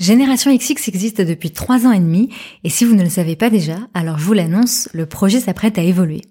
[0.00, 2.30] Génération XX existe depuis trois ans et demi,
[2.64, 5.76] et si vous ne le savez pas déjà, alors je vous l'annonce, le projet s'apprête
[5.76, 6.22] à évoluer.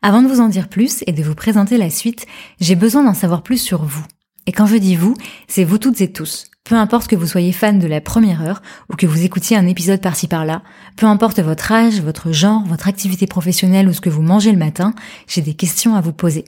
[0.00, 2.24] Avant de vous en dire plus et de vous présenter la suite,
[2.60, 4.06] j'ai besoin d'en savoir plus sur vous.
[4.46, 5.14] Et quand je dis vous,
[5.48, 6.46] c'est vous toutes et tous.
[6.64, 9.66] Peu importe que vous soyez fan de la première heure ou que vous écoutiez un
[9.66, 10.62] épisode par-ci par-là,
[10.96, 14.58] peu importe votre âge, votre genre, votre activité professionnelle ou ce que vous mangez le
[14.58, 14.94] matin,
[15.28, 16.46] j'ai des questions à vous poser.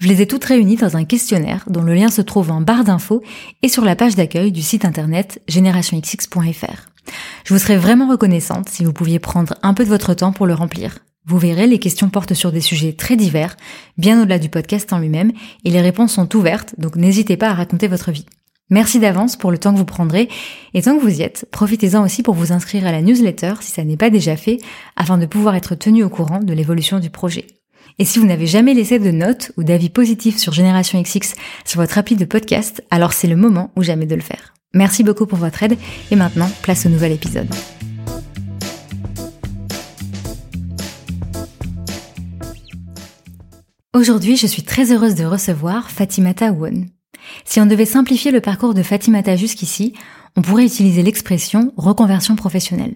[0.00, 2.84] Je les ai toutes réunies dans un questionnaire dont le lien se trouve en barre
[2.84, 3.22] d'infos
[3.62, 6.90] et sur la page d'accueil du site internet generationxx.fr.
[7.44, 10.46] Je vous serais vraiment reconnaissante si vous pouviez prendre un peu de votre temps pour
[10.46, 10.98] le remplir.
[11.26, 13.56] Vous verrez, les questions portent sur des sujets très divers,
[13.96, 15.32] bien au-delà du podcast en lui-même,
[15.64, 18.26] et les réponses sont ouvertes, donc n'hésitez pas à raconter votre vie.
[18.68, 20.28] Merci d'avance pour le temps que vous prendrez,
[20.74, 23.70] et tant que vous y êtes, profitez-en aussi pour vous inscrire à la newsletter si
[23.72, 24.58] ça n'est pas déjà fait,
[24.96, 27.46] afin de pouvoir être tenu au courant de l'évolution du projet.
[27.98, 31.80] Et si vous n'avez jamais laissé de notes ou d'avis positifs sur Génération XX sur
[31.80, 34.54] votre appli de podcast, alors c'est le moment ou jamais de le faire.
[34.74, 35.78] Merci beaucoup pour votre aide
[36.10, 37.48] et maintenant, place au nouvel épisode.
[43.94, 46.86] Aujourd'hui, je suis très heureuse de recevoir Fatimata Won.
[47.44, 49.94] Si on devait simplifier le parcours de Fatimata jusqu'ici,
[50.36, 52.94] on pourrait utiliser l'expression reconversion professionnelle.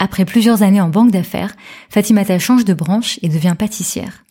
[0.00, 1.54] Après plusieurs années en banque d'affaires,
[1.88, 4.24] Fatimata change de branche et devient pâtissière.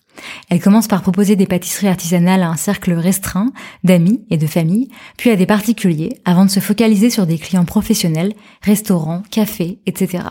[0.49, 3.51] Elle commence par proposer des pâtisseries artisanales à un cercle restreint
[3.83, 7.65] d'amis et de familles, puis à des particuliers, avant de se focaliser sur des clients
[7.65, 10.23] professionnels, restaurants, cafés, etc.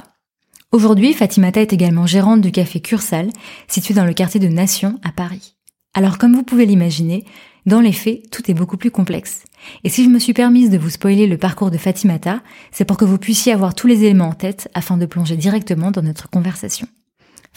[0.71, 3.31] Aujourd'hui, Fatimata est également gérante du café Cursal,
[3.69, 5.55] situé dans le quartier de Nation à Paris.
[5.95, 7.25] Alors comme vous pouvez l'imaginer,
[7.67, 9.45] dans les faits, tout est beaucoup plus complexe.
[9.85, 12.41] Et si je me suis permise de vous spoiler le parcours de Fatimata,
[12.71, 15.91] c'est pour que vous puissiez avoir tous les éléments en tête afin de plonger directement
[15.91, 16.87] dans notre conversation.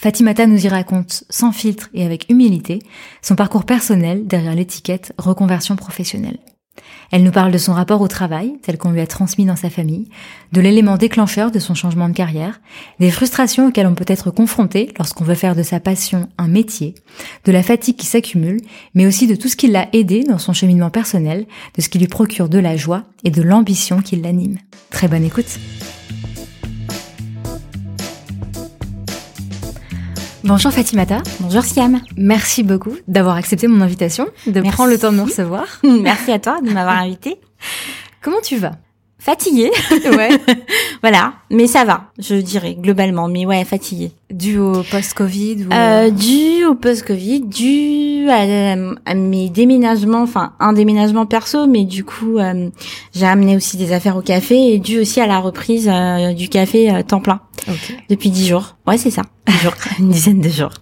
[0.01, 2.79] Fatimata nous y raconte sans filtre et avec humilité
[3.21, 6.39] son parcours personnel derrière l'étiquette reconversion professionnelle.
[7.11, 9.69] Elle nous parle de son rapport au travail, tel qu'on lui a transmis dans sa
[9.69, 10.09] famille,
[10.53, 12.61] de l'élément déclencheur de son changement de carrière,
[12.99, 16.95] des frustrations auxquelles on peut être confronté lorsqu'on veut faire de sa passion un métier,
[17.45, 18.59] de la fatigue qui s'accumule,
[18.95, 21.45] mais aussi de tout ce qui l'a aidé dans son cheminement personnel,
[21.77, 24.57] de ce qui lui procure de la joie et de l'ambition qui l'anime.
[24.89, 25.59] Très bonne écoute!
[30.43, 31.21] Bonjour Fatimata.
[31.39, 32.01] Bonjour Siam.
[32.17, 35.65] Merci beaucoup d'avoir accepté mon invitation, de prendre le temps de me recevoir.
[35.83, 37.39] Merci à toi de m'avoir invité.
[38.21, 38.71] Comment tu vas?
[39.23, 39.69] Fatiguée.
[40.17, 40.29] Ouais.
[41.03, 43.27] voilà, mais ça va, je dirais globalement.
[43.27, 44.11] Mais ouais, fatiguée.
[44.31, 45.73] Dû au post-Covid ou...
[45.73, 48.73] euh, Dû au post-Covid, dû à,
[49.05, 52.69] à, mes déménagements, enfin un déménagement perso, mais du coup euh,
[53.13, 56.49] j'ai amené aussi des affaires au café et dû aussi à la reprise euh, du
[56.49, 57.95] café euh, temps plein Ok.
[58.09, 58.75] depuis dix jours.
[58.87, 59.21] Ouais, c'est ça,
[59.61, 60.73] jours, une dizaine de jours.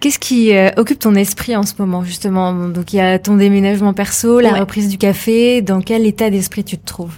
[0.00, 2.52] Qu'est-ce qui euh, occupe ton esprit en ce moment justement?
[2.68, 4.60] Donc il y a ton déménagement perso, la Ouais.
[4.60, 5.62] reprise du café.
[5.62, 7.14] Dans quel état d'esprit tu te trouves?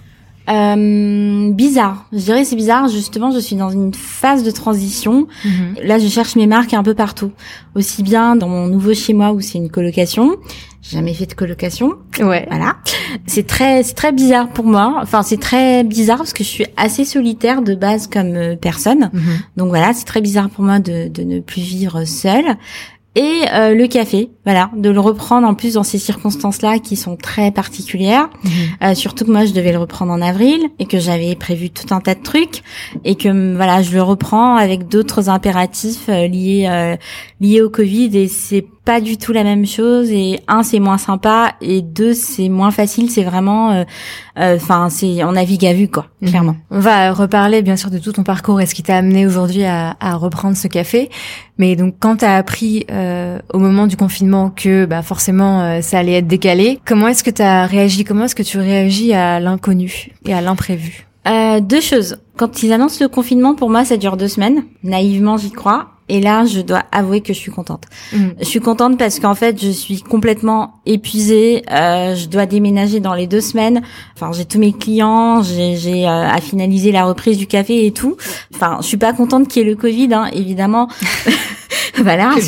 [0.50, 2.88] Euh, bizarre, je dirais c'est bizarre.
[2.88, 5.26] Justement, je suis dans une phase de transition.
[5.82, 7.32] Là, je cherche mes marques un peu partout.
[7.74, 10.36] Aussi bien dans mon nouveau chez moi où c'est une colocation.
[10.82, 11.92] J'ai jamais fait de colocation.
[12.18, 12.44] Ouais.
[12.50, 12.76] Voilà.
[13.26, 14.98] C'est très, c'est très bizarre pour moi.
[15.00, 19.10] Enfin, c'est très bizarre parce que je suis assez solitaire de base comme euh, personne.
[19.12, 19.38] Mhm.
[19.56, 22.56] Donc voilà, c'est très bizarre pour moi de, de ne plus vivre seule.
[23.14, 27.16] Et euh, le café, voilà, de le reprendre en plus dans ces circonstances-là qui sont
[27.16, 28.30] très particulières.
[28.42, 28.50] Mhm.
[28.82, 31.92] Euh, surtout que moi, je devais le reprendre en avril et que j'avais prévu tout
[31.94, 32.62] un tas de trucs
[33.04, 36.96] et que mm, voilà, je le reprends avec d'autres impératifs euh, liés euh,
[37.40, 40.10] liés au Covid et c'est pas du tout la même chose.
[40.10, 43.10] Et un, c'est moins sympa et deux, c'est moins facile.
[43.10, 43.84] C'est vraiment, euh,
[44.36, 46.28] enfin, c'est on navigue à vue quoi, Mhm.
[46.28, 46.56] clairement.
[46.70, 49.64] On va reparler bien sûr de tout ton parcours et ce qui t'a amené aujourd'hui
[49.64, 51.10] à, à reprendre ce café.
[51.58, 55.98] Mais donc quand t'as appris euh, au moment du confinement que bah forcément euh, ça
[55.98, 58.04] allait être décalé, comment est-ce que t'as réagi?
[58.04, 61.06] Comment est-ce que tu réagis à l'inconnu et à l'imprévu?
[61.28, 62.16] Euh, deux choses.
[62.36, 64.64] Quand ils annoncent le confinement, pour moi, ça dure deux semaines.
[64.82, 65.90] Naïvement, j'y crois.
[66.08, 67.84] Et là, je dois avouer que je suis contente.
[68.12, 68.34] Mhm.
[68.40, 71.62] Je suis contente parce qu'en fait, je suis complètement épuisée.
[71.70, 73.82] Euh, je dois déménager dans les deux semaines.
[74.14, 77.92] Enfin, j'ai tous mes clients, j'ai j'ai, euh, à finaliser la reprise du café et
[77.92, 78.16] tout.
[78.54, 80.88] Enfin, je suis pas contente qu'il y ait le Covid, hein, évidemment.
[82.02, 82.34] voilà.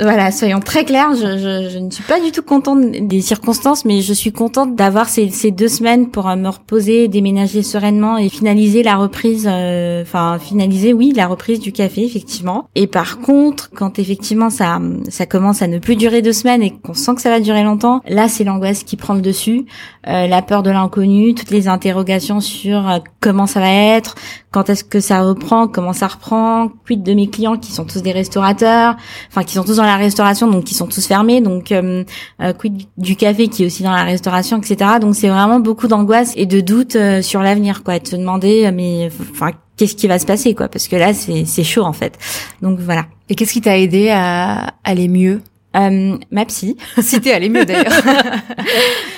[0.00, 1.14] Voilà, soyons très clairs.
[1.14, 4.74] Je, je, je, ne suis pas du tout contente des circonstances, mais je suis contente
[4.74, 9.46] d'avoir ces, ces, deux semaines pour me reposer, déménager sereinement et finaliser la reprise.
[9.46, 12.68] Enfin, finaliser, oui, la reprise du café, effectivement.
[12.74, 16.70] Et par contre, quand effectivement ça, ça commence à ne plus durer deux semaines et
[16.70, 19.66] qu'on sent que ça va durer longtemps, là, c'est l'angoisse qui prend le dessus,
[20.08, 24.14] euh, la peur de l'inconnu, toutes les interrogations sur euh, comment ça va être,
[24.52, 28.02] quand est-ce que ça reprend, comment ça reprend, quid de mes clients qui sont tous
[28.02, 28.96] des restaurateurs,
[29.28, 32.04] enfin qui sont tous dans la restauration, donc qui sont tous fermés, donc euh,
[32.40, 34.98] euh quid du café qui est aussi dans la restauration, etc.
[35.00, 38.70] Donc c'est vraiment beaucoup d'angoisse et de doutes euh, sur l'avenir, quoi, de se demander
[38.72, 41.94] mais enfin qu'est-ce qui va se passer, quoi, parce que là c'est c'est chaud en
[41.94, 42.18] fait.
[42.60, 43.06] Donc voilà.
[43.30, 45.40] Et qu'est-ce qui t'a aidé à aller mieux?
[45.74, 46.76] Euh, ma psy.
[47.00, 47.92] si t'es allée mieux d'ailleurs.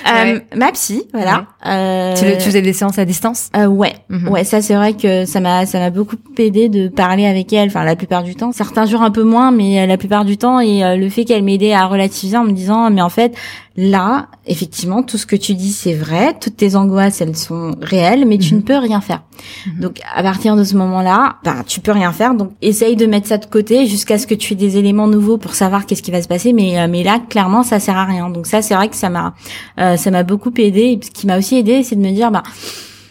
[0.07, 1.45] euh, Ma psy, voilà.
[1.65, 3.49] Euh, tu, tu, faisais des séances à distance?
[3.57, 4.29] euh, Ouais, mhm.
[4.29, 4.43] ouais.
[4.43, 7.69] Ça c'est vrai que ça m'a ça m'a beaucoup aidé de parler avec elle.
[7.69, 8.51] Enfin la plupart du temps.
[8.51, 10.59] Certains jours un peu moins, mais euh, la plupart du temps.
[10.59, 13.35] Et euh, le fait qu'elle m'aidait à relativiser en me disant mais en fait
[13.77, 18.25] là effectivement tout ce que tu dis c'est vrai, toutes tes angoisses elles sont réelles,
[18.25, 18.61] mais tu mhm.
[18.61, 19.23] ne peux rien faire.
[19.67, 19.81] Mhm.
[19.81, 22.35] Donc à partir de ce moment-là, bah tu peux rien faire.
[22.35, 25.37] Donc essaye de mettre ça de côté jusqu'à ce que tu aies des éléments nouveaux
[25.37, 28.05] pour savoir qu'est-ce qui va se passer mais euh, mais là clairement ça sert à
[28.05, 28.29] rien.
[28.29, 29.33] Donc ça c'est vrai que ça m'a
[29.79, 30.81] euh, ça m'a beaucoup aidé.
[30.81, 32.43] Et ce qui m'a aussi aidé, c'est de me dire bah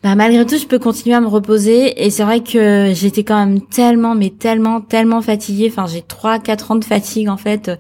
[0.03, 2.05] bah, malgré tout, je peux continuer à me reposer.
[2.05, 5.69] Et c'est vrai que j'étais quand même tellement, mais tellement, tellement fatiguée.
[5.71, 7.77] Enfin, j'ai trois, quatre ans de fatigue en fait euh,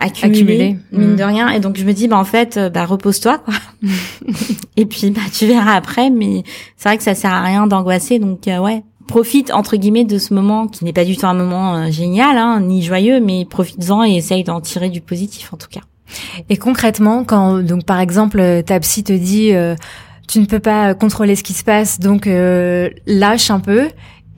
[0.00, 1.26] accumulée, mine de mmh.
[1.26, 1.48] rien.
[1.50, 3.54] Et donc je me dis, bah en fait, bah repose-toi, quoi.
[4.76, 6.10] et puis bah tu verras après.
[6.10, 6.42] Mais
[6.76, 8.18] c'est vrai que ça sert à rien d'angoisser.
[8.18, 11.74] Donc ouais, profite entre guillemets de ce moment qui n'est pas du tout un moment
[11.74, 15.66] euh, génial hein, ni joyeux mais profite-en et essaye d'en tirer du positif en tout
[15.68, 15.80] cas.
[16.48, 19.74] Et concrètement quand donc par exemple ta psy te dit euh,
[20.28, 23.88] tu ne peux pas contrôler ce qui se passe donc euh, lâche un peu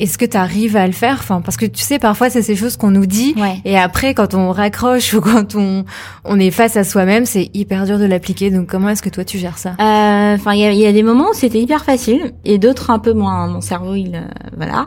[0.00, 1.18] est-ce que tu arrives à le faire?
[1.20, 4.34] Enfin, parce que tu sais, parfois c'est ces choses qu'on nous dit, et après quand
[4.34, 5.84] on raccroche ou quand on
[6.24, 8.50] on est face à soi-même, c'est hyper dur de l'appliquer.
[8.50, 9.74] Donc comment est-ce que toi tu gères ça?
[9.80, 12.90] Euh, Enfin, il y a, y a, des moments où c'était hyper facile et d'autres
[12.90, 13.46] un peu moins.
[13.46, 14.20] Mon cerveau, il euh,
[14.56, 14.86] voilà.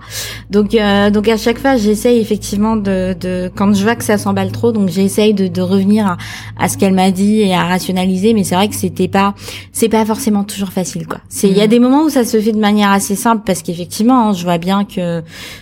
[0.49, 4.17] Donc euh, donc à chaque fois, j'essaye effectivement de, de quand je vois que ça
[4.17, 6.17] s'emballe trop, donc j'essaye de, de revenir à,
[6.59, 8.33] à ce qu'elle m'a dit et à rationaliser.
[8.33, 9.35] Mais c'est vrai que c'était pas
[9.71, 11.19] c'est pas forcément toujours facile quoi.
[11.29, 11.69] C'est il y a mmh.
[11.69, 14.57] des moments où ça se fait de manière assez simple parce qu'effectivement, hein, je vois
[14.57, 15.02] bien que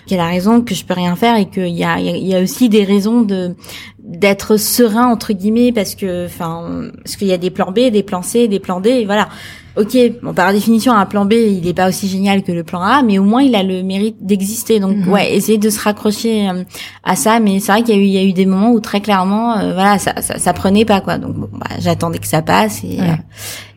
[0.08, 2.42] qu'elle a raison, que je peux rien faire et qu'il y a, il y a
[2.42, 3.56] aussi des raisons de
[4.04, 8.04] d'être serein entre guillemets parce que enfin parce qu'il y a des plans B, des
[8.04, 9.30] plans C, des plans D voilà.
[9.78, 12.82] Ok, bon par définition un plan B il est pas aussi génial que le plan
[12.82, 14.82] A, mais au moins il a le mérite d'exister.
[14.82, 15.08] Donc mhm.
[15.08, 16.64] ouais, essayer de se raccrocher euh,
[17.04, 17.40] à ça.
[17.40, 19.00] Mais c'est vrai qu'il y a eu il y a eu des moments où très
[19.00, 21.18] clairement euh, voilà ça, ça, ça prenait pas quoi.
[21.18, 23.16] Donc bon, bah, j'attendais que ça passe et, euh,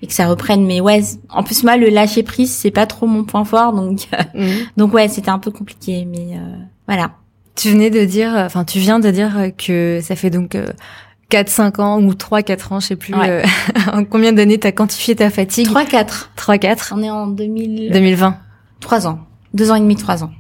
[0.03, 0.67] et que ça reprenne.
[0.67, 1.01] Mais ouais,
[1.31, 4.49] en plus moi le lâcher prise c'est pas trop mon point fort donc mhm.
[4.77, 6.07] donc ouais c'était un peu compliqué.
[6.11, 6.39] Mais
[6.89, 7.13] voilà.
[7.57, 10.57] Tu venais de dire, enfin, tu viens de dire que ça fait donc
[11.31, 13.43] 4-5 euh, ans ou 3-4 ans, je sais plus euh,
[13.93, 15.69] en combien d'années t'as quantifié ta fatigue?
[15.69, 16.29] 3-4.
[16.37, 16.93] 3-4.
[16.93, 17.91] On est en 2000...
[17.93, 18.37] 2020.
[18.81, 19.21] 3 ans.
[19.55, 20.31] 2 ans et demi, 3 ans.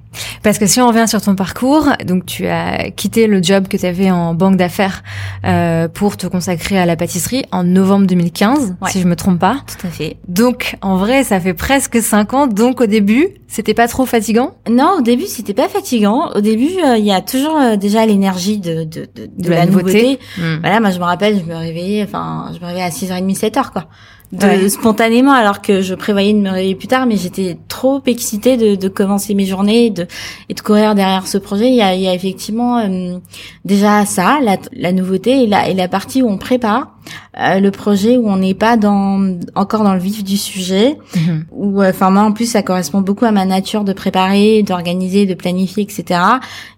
[0.42, 3.76] Parce que si on revient sur ton parcours, donc tu as quitté le job que
[3.76, 5.02] tu avais en banque d'affaires
[5.44, 9.58] euh, pour te consacrer à la pâtisserie en novembre 2015, si je me trompe pas.
[9.66, 10.16] Tout à fait.
[10.28, 12.46] Donc en vrai, ça fait presque cinq ans.
[12.46, 14.54] Donc au début, c'était pas trop fatigant?
[14.68, 16.30] Non, au début, c'était pas fatigant.
[16.34, 19.66] Au début, euh, il y a toujours euh, déjà l'énergie de, de, de, de, la,
[19.66, 20.18] nouveauté.
[20.38, 20.58] Hmm.
[20.60, 23.70] Voilà, moi je me rappelle, je me réveillais, enfin, je me réveillais à 6h30, 7h
[23.72, 23.86] quoi
[24.32, 28.56] de, spontanément alors que je prévoyais de me réveiller plus tard mais j'étais trop excitée
[28.56, 30.06] de, de, commencer mes journées de,
[30.48, 31.68] et de courir derrière ce projet.
[31.68, 33.18] Il y a, il y a effectivement euh,
[33.64, 36.93] déjà ça la, la nouveauté et la, et la partie où on prépare
[37.38, 41.44] euh, le projet où on n'est pas dans encore dans le vif du sujet mhm.
[41.52, 45.26] où euh, enfin moi en plus ça correspond beaucoup à ma nature de préparer d'organiser
[45.26, 46.20] de planifier etc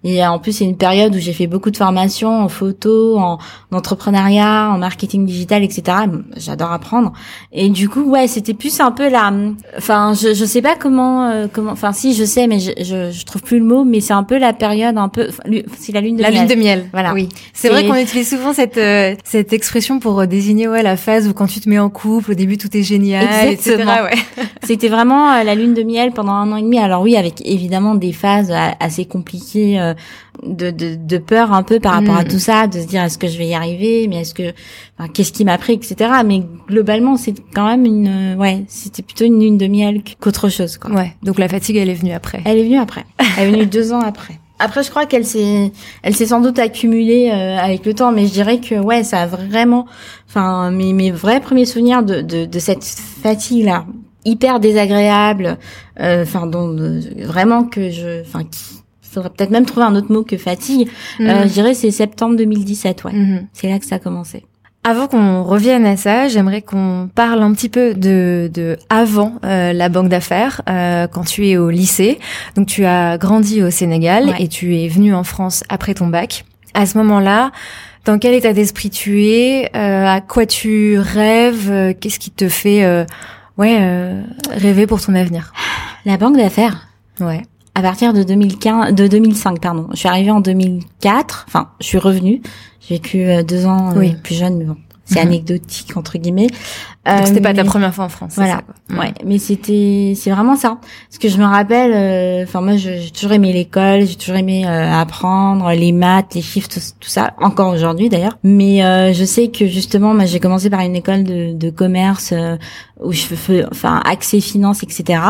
[0.05, 3.39] et en plus c'est une période où j'ai fait beaucoup de formations en photo en,
[3.71, 5.99] en entrepreneuriat en marketing digital etc
[6.37, 7.13] j'adore apprendre.
[7.53, 9.33] Et du coup ouais c'était plus un peu la
[9.77, 13.11] enfin je je sais pas comment euh, comment enfin si je sais mais je, je,
[13.11, 15.29] je trouve plus le mot mais c'est un peu la période un peu
[15.79, 16.41] c'est la lune de la miel.
[16.41, 17.13] lune de miel voilà.
[17.13, 17.29] oui.
[17.53, 18.81] C'est vrai qu'on utilise souvent cette
[19.25, 22.35] cette expression pour désigner ouais la phase où quand tu te mets en couple, au
[22.35, 23.85] début tout est génial, etc.
[23.85, 24.45] Ouais.
[24.63, 26.79] C'était vraiment euh, la lune de miel pendant un an et demi.
[26.79, 29.93] Alors oui, avec évidemment des phases euh, assez compliquées euh,
[30.43, 32.29] de, de, de, peur un peu par rapport à mm.
[32.29, 34.55] tout ça, de se dire est-ce que je vais y arriver, mais est-ce que
[34.99, 36.11] enfin, qu'est-ce qui m'a pris, etc.
[36.25, 40.79] Mais globalement, c'est quand même une ouais, c'était plutôt une lune de miel qu'autre chose.
[40.79, 40.93] Quoi.
[40.93, 41.13] Ouais.
[41.23, 42.41] Donc la fatigue, elle est venue après.
[42.45, 43.05] Elle est venue après.
[43.39, 44.39] Elle est venue deux ans après.
[44.59, 45.73] Après, je crois qu'elle s'est,
[46.03, 49.23] elle s'est sans doute accumulée euh, avec le temps, mais je dirais que ouais, ça
[49.23, 49.87] a vraiment,
[50.29, 53.85] enfin, mes, mes vrais premiers souvenirs de, de, de cette fatigue là,
[54.25, 55.59] hyper désagréable,
[56.01, 56.75] euh, enfin, dont
[57.19, 58.77] vraiment que je, enfin, qui,
[59.17, 60.89] faudrait peut-être même trouver un autre mot que fatigue.
[61.21, 63.13] Euh, je dirais c'est septembre 2017, ouais.
[63.13, 63.47] Mhm.
[63.53, 64.45] C'est là que ça a commencé.
[64.89, 69.73] Avant qu'on revienne à ça, j'aimerais qu'on parle un petit peu de, de avant euh,
[69.73, 72.21] la banque d'affaires, euh, quand tu es au lycée.
[72.55, 74.45] Donc tu as grandi au Sénégal Ouais.
[74.45, 76.45] et tu es venu en France après ton bac.
[76.75, 77.51] À ce moment-là,
[78.05, 82.49] dans quel état d'esprit tu es euh, À quoi tu rêves euh, Qu'est-ce qui te
[82.49, 83.05] fait euh,
[83.59, 85.53] ouais euh, rêver pour ton avenir?
[86.05, 86.87] La banque d'affaires?
[87.19, 87.43] Ouais.
[87.79, 89.87] À partir de 2015, de 2005, pardon.
[89.93, 91.45] Je suis arrivée en 2004.
[91.47, 92.41] Enfin, je suis revenue.
[92.81, 95.27] J'ai vécu euh, deux ans euh, plus jeune, mais bon, c'est Mhm.
[95.29, 96.47] anecdotique entre guillemets.
[97.07, 98.33] Donc c'était Euh, pas ta mais- première fois en France.
[98.37, 98.63] Voilà.
[98.91, 98.97] ça.
[98.99, 100.79] Ouais, mais c'était c'est vraiment ça.
[101.09, 104.67] Parce que je me rappelle, euh, enfin moi j'ai toujours aimé l'école, j'ai toujours aimé
[104.67, 108.37] euh, apprendre les maths, les chiffres, tout, tout ça, encore aujourd'hui d'ailleurs.
[108.43, 112.31] Mais euh, je sais que justement, moi j'ai commencé par une école de, de commerce
[112.33, 112.57] euh,
[113.03, 115.21] où je fais, enfin accès finance, etc.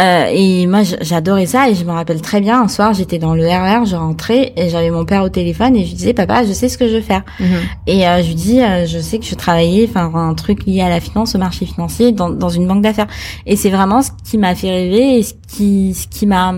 [0.00, 2.62] Euh, et moi j'adorais ça et je me rappelle très bien.
[2.62, 5.84] Un soir j'étais dans le RER, je rentrais et j'avais mon père au téléphone et
[5.84, 7.22] je lui disais papa, je sais ce que je veux faire.
[7.40, 7.46] Mhm.
[7.86, 10.80] Et euh, je lui dis, euh, je sais que je travaillais, enfin un truc lié
[10.80, 13.08] à la finance, au marché financier, dans, dans une banque d'affaires.
[13.46, 16.54] Et c'est vraiment ce qui m'a fait rêver et ce qui, ce qui m'a,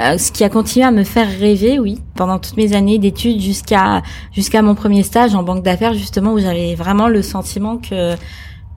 [0.00, 3.40] euh, ce qui a continué à me faire rêver, oui, pendant toutes mes années d'études
[3.40, 4.02] jusqu'à
[4.32, 8.16] jusqu'à mon premier stage en banque d'affaires justement où j'avais vraiment le sentiment que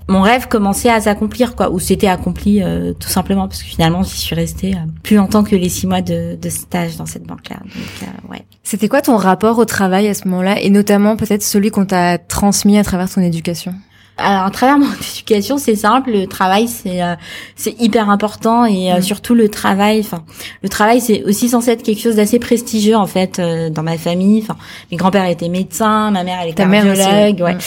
[0.10, 4.04] mon rêve commençait à s'accomplir, quoi, ou c'était accompli euh, tout simplement parce que finalement
[4.04, 7.24] j'y suis restée euh, plus longtemps que les six mois de, de stage dans cette
[7.24, 7.58] banque-là.
[8.04, 8.46] Euh, ouais.
[8.64, 12.18] C'était quoi ton rapport au travail à ce moment-là et notamment peut-être celui qu'on t'a
[12.18, 13.74] transmis à travers ton éducation?
[14.18, 16.12] Alors, à travers mon éducation, c'est simple.
[16.12, 17.16] Le travail, c'est euh,
[17.56, 19.02] c'est hyper important et euh, Mm.
[19.02, 20.00] surtout le travail.
[20.00, 20.24] Enfin,
[20.64, 23.98] le travail, c'est aussi censé être quelque chose d'assez prestigieux en fait euh, dans ma
[23.98, 24.42] famille.
[24.42, 24.56] Enfin,
[24.92, 27.58] mes grands-pères étaient médecins, ma mère elle est Ta mère aussi, cardiologue, ouais.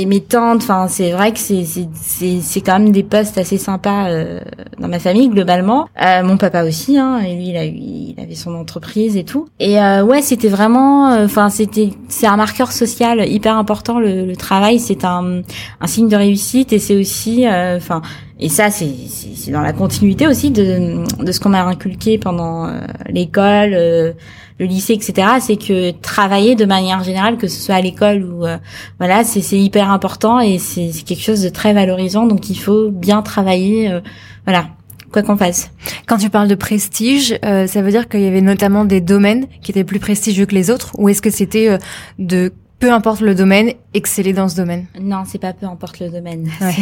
[0.00, 0.62] Et mes tantes.
[0.62, 4.40] Enfin, c'est vrai que c'est c'est c'est c'est quand même des postes assez sympas euh,
[4.78, 5.88] dans ma famille globalement.
[6.00, 7.18] Euh, mon papa aussi, hein.
[7.26, 9.48] Et lui, il a eu, il avait son entreprise et tout.
[9.58, 11.10] Et euh, ouais, c'était vraiment.
[11.12, 13.98] euh, Enfin, c'était c'est un marqueur social hyper important.
[13.98, 15.42] Le, le travail, c'est un
[15.80, 18.02] un signe de réussite et c'est aussi euh, enfin
[18.38, 22.66] et ça c'est c'est dans la continuité aussi de de ce qu'on m'a inculqué pendant
[22.66, 24.12] euh, l'école euh,
[24.58, 28.44] le lycée etc c'est que travailler de manière générale que ce soit à l'école ou
[28.44, 28.58] euh,
[28.98, 32.26] voilà c'est c'est hyper important et c'est c'est quelque chose de très valorisant.
[32.26, 34.00] Donc il faut bien travailler euh,
[34.44, 34.68] voilà
[35.12, 35.72] quoi qu'on fasse.
[36.06, 39.46] Quand tu parles de prestige, euh, ça veut dire qu'il y avait notamment des domaines
[39.60, 41.78] qui étaient plus prestigieux que les autres, ou est-ce que c'était euh,
[42.20, 46.08] de peu importe le domaine, exceller dans ce domaine non c'est pas peu importe le
[46.10, 46.74] domaine Ouais.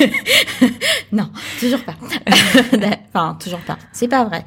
[1.12, 1.28] non,
[1.60, 1.94] toujours pas.
[3.14, 3.78] enfin, toujours pas.
[3.92, 4.44] C'est pas vrai.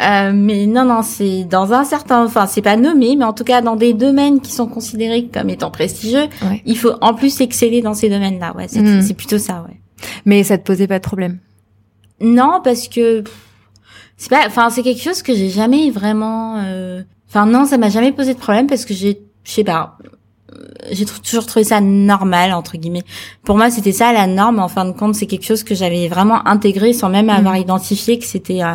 [0.00, 3.44] Euh, mais non, non, c'est dans un certain, enfin, c'est pas nommé, mais en tout
[3.44, 6.62] cas dans des domaines qui sont considérés comme étant prestigieux, Ouais.
[6.66, 8.54] il faut en plus exceller dans ces domaines-là.
[8.56, 9.02] Ouais, c'est Mhm.
[9.02, 9.80] c'est plutôt ça, ouais.
[10.24, 11.38] Mais ça te posait pas de problème?
[12.20, 13.24] Non, parce que
[14.16, 17.88] c'est pas, enfin, c'est quelque chose que j'ai jamais vraiment, euh, enfin, non, ça m'a
[17.88, 19.96] jamais posé de problème parce que j'ai, je sais pas,
[20.52, 23.04] euh, j'ai toujours trouvé ça normal entre guillemets.
[23.44, 24.58] Pour moi, c'était ça la norme.
[24.58, 28.18] En fin de compte, c'est quelque chose que j'avais vraiment intégré sans même avoir identifié
[28.18, 28.74] que c'était, euh,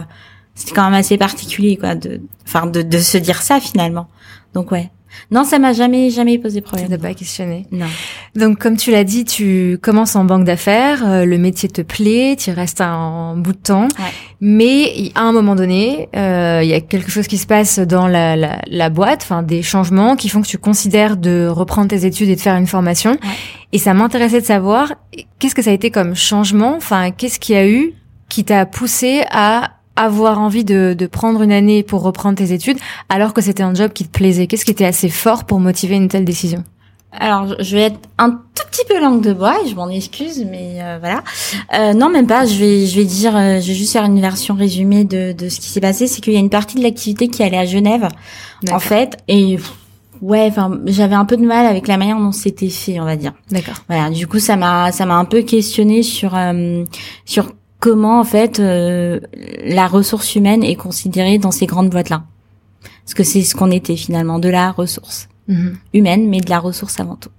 [0.55, 4.07] c'était quand même assez particulier, quoi, de, enfin, de, de se dire ça finalement.
[4.53, 4.89] Donc ouais.
[5.31, 6.89] Non, ça m'a jamais, jamais posé Ça problème.
[6.89, 7.85] t'a pas questionné Non.
[8.35, 12.35] Donc, comme tu l'as dit, tu commences en banque d'affaires, euh, le métier te plaît,
[12.39, 14.11] tu restes un bout de temps, Ouais.
[14.41, 18.07] mais à un moment donné, euh, il y a quelque chose qui se passe dans
[18.07, 22.05] la, la, la boîte, enfin des changements qui font que tu considères de reprendre tes
[22.05, 23.17] études et de faire une formation.
[23.73, 24.93] Et ça m'intéressait de savoir
[25.39, 27.93] qu'est-ce que ça a été comme changement, enfin qu'est-ce qu'il y a eu
[28.29, 32.77] qui t'a poussé à avoir envie de, de prendre une année pour reprendre tes études
[33.09, 35.95] alors que c'était un job qui te plaisait Qu'est-ce qui était assez fort pour motiver
[35.95, 36.63] une telle décision?
[37.19, 40.45] Alors, je- vais être un tout petit peu langue de bois, et je m'en excuse,
[40.51, 41.23] mais euh, voilà.
[41.73, 42.45] Euh, non, même pas.
[42.45, 45.49] Je vais, je vais dire, euh, je vais juste faire une version résumée de, de
[45.49, 46.05] ce qui s'est passé.
[46.05, 48.07] C'est qu'il y a une partie de l'activité qui allait à Genève,
[48.71, 49.57] en fait, et
[50.21, 53.15] ouais, enfin, j'avais un peu de mal avec la manière dont c'était fait, on va
[53.15, 53.33] dire.
[53.51, 53.75] D'accord.
[53.87, 54.09] Voilà.
[54.09, 56.83] Du coup, ça m'a, ça m'a un peu questionné sur, euh,
[57.25, 59.19] sur comment en fait euh,
[59.65, 62.23] la ressource humaine est considérée dans ces grandes boîtes-là.
[63.03, 65.77] Parce que c'est ce qu'on était finalement, de la ressource Mhm.
[65.93, 67.29] humaine, mais de la ressource avant tout.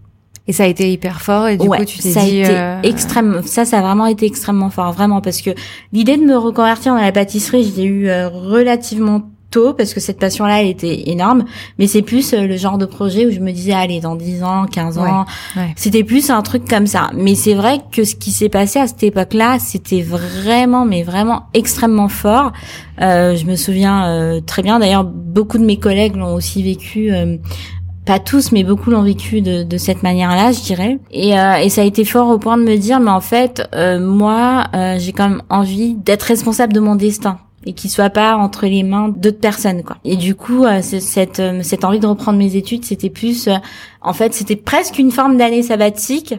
[0.47, 2.45] Et ça a été hyper fort et du ouais, coup tu t'es ça dit a
[2.45, 3.42] été euh, extrême.
[3.45, 5.50] Ça, ça a vraiment été extrêmement fort, vraiment, parce que
[5.92, 10.00] l'idée de me reconvertir dans la pâtisserie, je l'ai eu euh, relativement tôt parce que
[10.00, 11.45] cette passion-là, elle était énorme.
[11.78, 14.43] Mais c'est plus euh, le genre de projet où je me disais, allez, dans 10
[14.43, 15.25] ans, 15 ans,
[15.57, 15.73] ouais.
[15.76, 17.11] c'était plus un truc comme ça.
[17.14, 21.47] Mais c'est vrai que ce qui s'est passé à cette époque-là, c'était vraiment, mais vraiment
[21.55, 22.52] extrêmement fort.
[23.00, 24.78] Euh, je me souviens euh, très bien.
[24.78, 27.12] D'ailleurs, beaucoup de mes collègues l'ont aussi vécu.
[27.12, 27.37] euh,
[28.09, 30.99] pas tous, mais beaucoup l'ont vécu de, de cette manière-là, je dirais.
[31.11, 33.69] Et, euh, et ça a été fort au point de me dire, mais en fait,
[33.75, 38.08] euh, moi, euh, j'ai quand même envie d'être responsable de mon destin et qui soit
[38.08, 39.98] pas entre les mains d'autres personnes quoi.
[40.04, 43.48] Et du coup euh, cette euh, cette envie de reprendre mes études, c'était plus
[44.00, 46.34] en fait, c'était presque une forme d'année sabbatique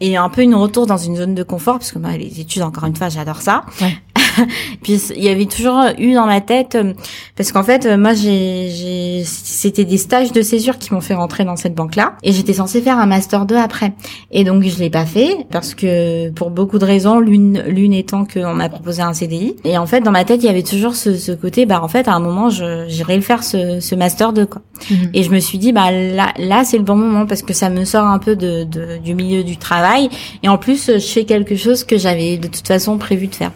[0.00, 2.62] et un peu une retour dans une zone de confort parce que moi les études
[2.62, 3.64] encore une fois, j'adore ça.
[3.80, 3.96] Ouais.
[4.82, 6.92] puis il y avait toujours eu dans ma tête euh,
[7.36, 11.14] parce qu'en fait euh, moi j'ai j'ai c'était des stages de césure qui m'ont fait
[11.14, 13.92] rentrer dans cette banque là et j'étais censée faire un master 2 après.
[14.30, 18.24] Et donc je l'ai pas fait parce que pour beaucoup de raisons l'une l'une étant
[18.24, 20.94] qu'on m'a proposé un CDI et en fait dans ma tête il y avait toujours
[20.94, 23.94] ce, ce côté bah en fait à un moment je j'irai le faire ce, ce
[23.94, 24.62] master 2 quoi.
[24.90, 25.10] Mhm.
[25.14, 27.70] et je me suis dit bah là là c'est le bon moment parce que ça
[27.70, 30.08] me sort un peu de, de du milieu du travail.
[30.42, 33.52] Et en plus je fais quelque chose que j'avais de toute façon prévu de faire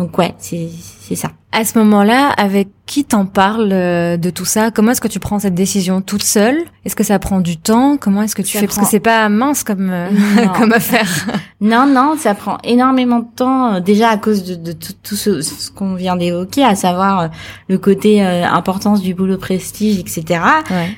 [0.00, 1.28] donc ouais, c'est ça.
[1.52, 4.72] À ce moment-là, avec qui t'en parle euh, de tout ça?
[4.72, 6.58] Comment est-ce que tu prends cette décision toute seule?
[6.84, 7.96] Est-ce que ça prend du temps?
[7.96, 8.66] Comment est-ce que tu fais?
[8.66, 10.08] Parce que c'est pas mince comme euh,
[10.58, 11.08] comme affaire.
[11.60, 13.74] non, non, ça prend énormément de temps.
[13.74, 17.30] Euh, déjà à cause de, de tout, ce, qu'on vient d'évoquer, à savoir
[17.68, 20.42] le côté importance du boulot prestige, etc.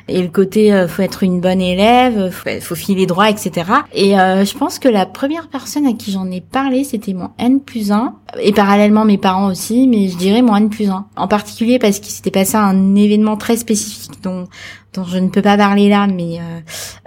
[0.08, 3.70] Et le côté faut être une bonne élève, faut, faut filer droit, etc.
[3.92, 7.60] Et je pense que la première personne à qui j'en ai parlé, c'était mon N
[7.60, 11.06] plus 1 et parallèlement mes parents aussi, mais je dirais mon N plus 1.
[11.16, 14.46] En particulier parce qu'il s'était passé un événement très spécifique dont
[14.94, 16.60] dont je ne peux pas parler là, mais euh,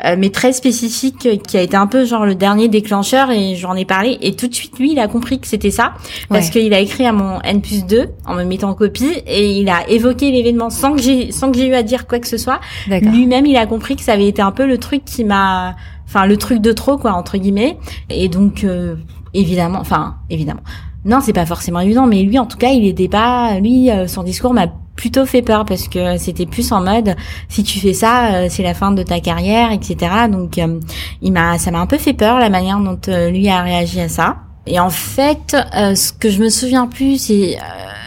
[0.05, 3.75] euh, mais très spécifique qui a été un peu genre le dernier déclencheur et j'en
[3.75, 4.17] ai parlé.
[4.21, 5.93] Et tout de suite lui il a compris que c'était ça
[6.29, 9.51] parce qu'il a écrit à mon N plus 2 en me mettant en copie et
[9.59, 12.27] il a évoqué l'événement sans que j'ai sans que j'ai eu à dire quoi que
[12.27, 12.59] ce soit.
[12.87, 15.75] Lui-même il a compris que ça avait été un peu le truc qui m'a
[16.07, 17.77] enfin le truc de trop quoi entre guillemets.
[18.09, 18.95] Et donc euh,
[19.33, 20.63] évidemment enfin évidemment
[21.05, 23.59] non, c'est pas forcément évident, mais lui, en tout cas, il était pas.
[23.59, 27.15] Lui, euh, son discours m'a plutôt fait peur parce que c'était plus en mode
[27.47, 29.97] si tu fais ça, euh, c'est la fin de ta carrière, etc.
[30.31, 30.79] Donc, euh,
[31.21, 34.09] il m'a, ça m'a un peu fait peur la manière dont lui a réagi à
[34.09, 34.37] ça.
[34.67, 37.57] Et en fait, ce que je me souviens plus, c'est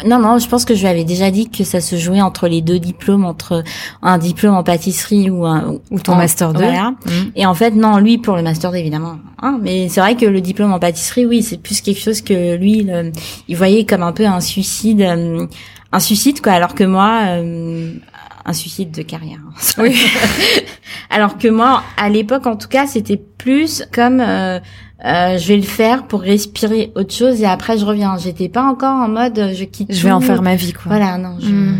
[0.06, 2.48] non, non, je pense que je lui avais déjà dit que ça se jouait entre
[2.48, 3.64] les deux diplômes, entre
[4.02, 6.58] un diplôme en pâtisserie ou un ou ton master 2.
[6.58, 6.90] Voilà.
[6.90, 7.10] Mmh.
[7.36, 9.18] Et en fait, non, lui pour le master 2 évidemment.
[9.40, 12.56] Hein, mais c'est vrai que le diplôme en pâtisserie, oui, c'est plus quelque chose que
[12.56, 12.86] lui,
[13.48, 15.46] il voyait comme un peu un suicide, euh,
[15.92, 16.52] un suicide quoi.
[16.52, 17.92] Alors que moi, euh,
[18.44, 19.40] un suicide de carrière.
[19.78, 20.00] Oui.
[21.10, 24.22] alors que moi, à l'époque, en tout cas, c'était plus comme
[25.04, 28.16] euh, euh, je vais le faire pour respirer autre chose et après je reviens.
[28.18, 29.92] J'étais pas encore en mode je quitte.
[29.92, 30.84] Je vais en faire ma vie quoi.
[30.86, 31.36] Voilà, non.
[31.40, 31.78] Je, hmm.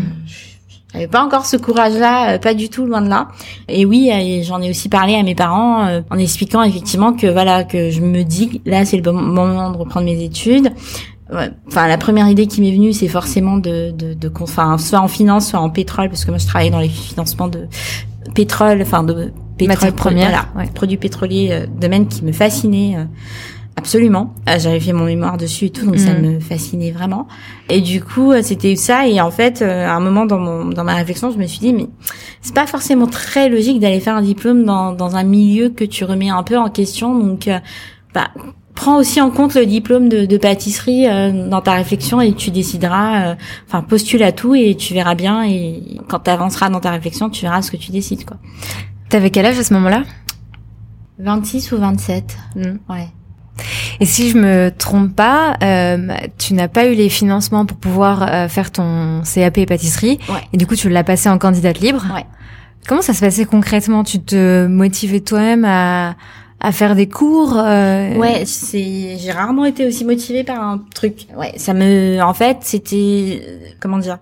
[0.93, 3.27] j'avais pas encore ce courage-là, euh, pas du tout loin de là.
[3.67, 4.09] Et oui,
[4.43, 8.01] j'en ai aussi parlé à mes parents euh, en expliquant effectivement que voilà que je
[8.01, 10.71] me dis là c'est le bon moment de reprendre mes études.
[11.67, 15.07] Enfin, la première idée qui m'est venue, c'est forcément de, de, de, enfin, soit en
[15.07, 17.67] finance, soit en pétrole, parce que moi je travaillais dans les financements de
[18.33, 19.31] pétrole, enfin de
[19.67, 23.05] pétrole, première, voilà, produits pétroliers, euh, domaine qui me fascinait euh,
[23.75, 24.33] absolument.
[24.47, 26.21] Euh, j'avais fait mon mémoire dessus et tout, donc ça mm.
[26.21, 27.27] me fascinait vraiment.
[27.69, 29.07] Et du coup, c'était ça.
[29.07, 31.73] Et en fait, à un moment dans mon dans ma réflexion, je me suis dit,
[31.73, 31.87] mais
[32.41, 36.03] c'est pas forcément très logique d'aller faire un diplôme dans dans un milieu que tu
[36.03, 37.17] remets un peu en question.
[37.17, 37.49] Donc,
[38.13, 38.29] bah
[38.75, 41.05] prends aussi en compte le diplôme de, de pâtisserie
[41.49, 43.35] dans ta réflexion et tu décideras,
[43.67, 47.29] enfin postule à tout et tu verras bien et quand tu avanceras dans ta réflexion,
[47.29, 48.37] tu verras ce que tu décides quoi.
[49.09, 50.03] T'avais quel âge à ce moment-là?
[51.19, 52.37] 26 ou 27.
[52.55, 52.61] Hmm.
[52.89, 53.07] Ouais.
[53.99, 58.23] Et si je me trompe pas, euh, tu n'as pas eu les financements pour pouvoir
[58.23, 60.19] euh, faire ton CAP pâtisserie.
[60.29, 60.41] Ouais.
[60.53, 62.05] Et du coup, tu l'as passé en candidate libre.
[62.13, 62.25] Ouais.
[62.87, 64.03] Comment ça se passait concrètement?
[64.03, 66.15] Tu te motivais toi-même à,
[66.61, 68.15] à faire des cours euh...
[68.15, 71.27] Ouais, c'est j'ai rarement été aussi motivée par un truc.
[71.35, 73.41] Ouais, ça me en fait, c'était
[73.79, 74.19] comment dire?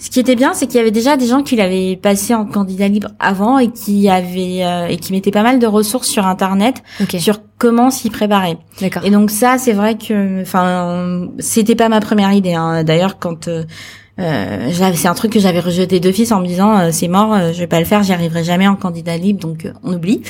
[0.00, 2.46] Ce qui était bien, c'est qu'il y avait déjà des gens qui l'avaient passé en
[2.46, 6.24] candidat libre avant et qui avaient euh, et qui mettaient pas mal de ressources sur
[6.24, 6.84] internet
[7.18, 8.58] sur comment s'y préparer.
[8.80, 9.04] D'accord.
[9.04, 12.54] Et donc ça, c'est vrai que, enfin, c'était pas ma première idée.
[12.54, 12.84] Hein.
[12.84, 13.64] D'ailleurs, quand euh,
[14.20, 17.58] euh c'est un truc que j'avais rejeté d'office en me disant euh, c'est mort, je
[17.58, 20.22] vais pas le faire, j'y arriverai jamais en candidat libre, donc on oublie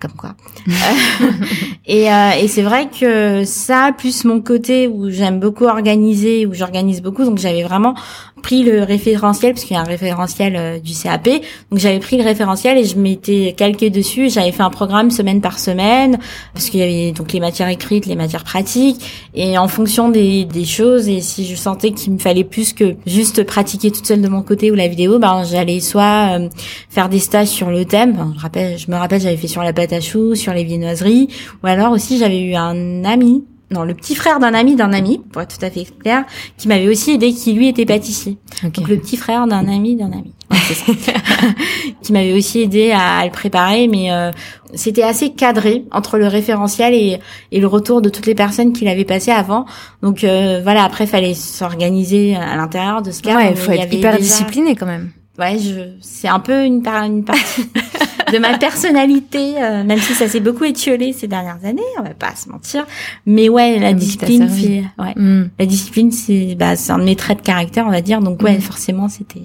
[0.00, 0.34] comme quoi.
[1.86, 6.54] et, euh, et c'est vrai que ça, plus mon côté où j'aime beaucoup organiser, où
[6.54, 7.94] j'organise beaucoup, donc j'avais vraiment
[8.42, 11.28] pris le référentiel, parce qu'il y a un référentiel euh, du CAP,
[11.70, 15.40] donc j'avais pris le référentiel et je m'étais calqué dessus, j'avais fait un programme semaine
[15.40, 16.18] par semaine,
[16.52, 20.44] parce qu'il y avait donc les matières écrites, les matières pratiques, et en fonction des,
[20.44, 24.20] des choses, et si je sentais qu'il me fallait plus que juste pratiquer toute seule
[24.20, 26.48] de mon côté ou la vidéo, ben j'allais soit euh,
[26.90, 29.72] faire des stages sur le thème, je, rappelle, je me rappelle j'avais fait sur la
[29.86, 31.28] pâte à choux, sur les viennoiseries,
[31.62, 35.20] ou alors aussi j'avais eu un ami non, le petit frère d'un ami d'un ami,
[35.32, 36.24] pour être tout à fait clair,
[36.56, 38.38] qui m'avait aussi aidé, qui lui était pâtissier.
[38.62, 40.32] Donc le petit frère d'un ami d'un ami,
[42.02, 44.30] qui m'avait aussi aidé à, le préparer, mais euh,
[44.72, 47.18] c'était assez cadré entre le référentiel et,
[47.50, 49.66] et le retour de toutes les personnes qui l'avaient passé avant.
[50.00, 53.36] Donc euh, voilà, après fallait s'organiser à l'intérieur de ce cas.
[53.36, 55.10] Ouais, il faut être hyper discipliné quand même.
[55.38, 57.68] Ouais, je, c'est un peu une, une partie
[58.32, 62.14] de ma personnalité, euh, même si ça s'est beaucoup étiolé ces dernières années, on va
[62.14, 62.86] pas se mentir.
[63.26, 65.50] Mais ouais, la discipline, c'est, ouais, mm.
[65.58, 68.20] la discipline, c'est, bah, c'est un de mes traits de caractère, on va dire.
[68.20, 68.60] Donc ouais, mm.
[68.62, 69.42] forcément, c'était,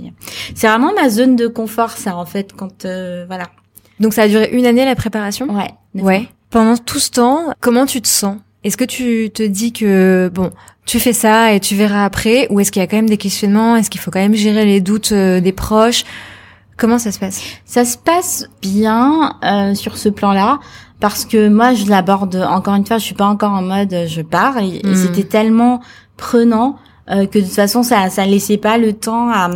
[0.55, 3.49] c'est vraiment ma zone de confort, ça, en fait, quand, euh, voilà.
[3.99, 5.47] Donc ça a duré une année la préparation?
[5.53, 5.71] Ouais.
[6.01, 6.27] Ouais.
[6.49, 8.37] Pendant tout ce temps, comment tu te sens?
[8.63, 10.51] Est-ce que tu te dis que bon,
[10.85, 13.17] tu fais ça et tu verras après, ou est-ce qu'il y a quand même des
[13.17, 16.03] questionnements Est-ce qu'il faut quand même gérer les doutes euh, des proches?
[16.81, 17.41] Comment ça se passe?
[17.63, 20.59] Ça se passe bien euh, sur ce plan-là
[20.99, 24.07] parce que moi je l'aborde encore une fois, je suis pas encore en mode euh,
[24.07, 24.95] je pars et, hmm.
[24.95, 25.81] c'était tellement
[26.17, 26.77] prenant
[27.11, 29.49] euh, que de toute façon ça ça laissait pas le temps à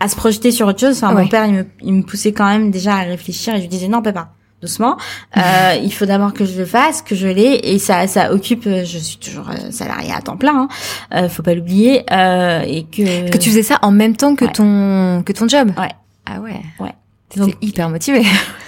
[0.00, 1.02] à se projeter sur autre chose.
[1.02, 3.62] Enfin, mon père il me, il me poussait quand même déjà à réfléchir et je
[3.62, 4.30] lui disais non papa
[4.62, 4.96] doucement.
[5.36, 8.64] Euh, il faut d'abord que je le fasse, que je l'ai, et ça, ça occupe.
[8.64, 10.68] Je suis toujours salarié à temps plein,
[11.10, 14.44] hein, faut pas l'oublier, euh, et que que tu faisais ça en même temps que
[14.44, 15.72] ton que ton job.
[15.78, 15.92] Ouais.
[16.24, 16.60] Ah ouais.
[16.80, 16.92] Ouais.
[17.36, 18.22] Donc hyper motivé.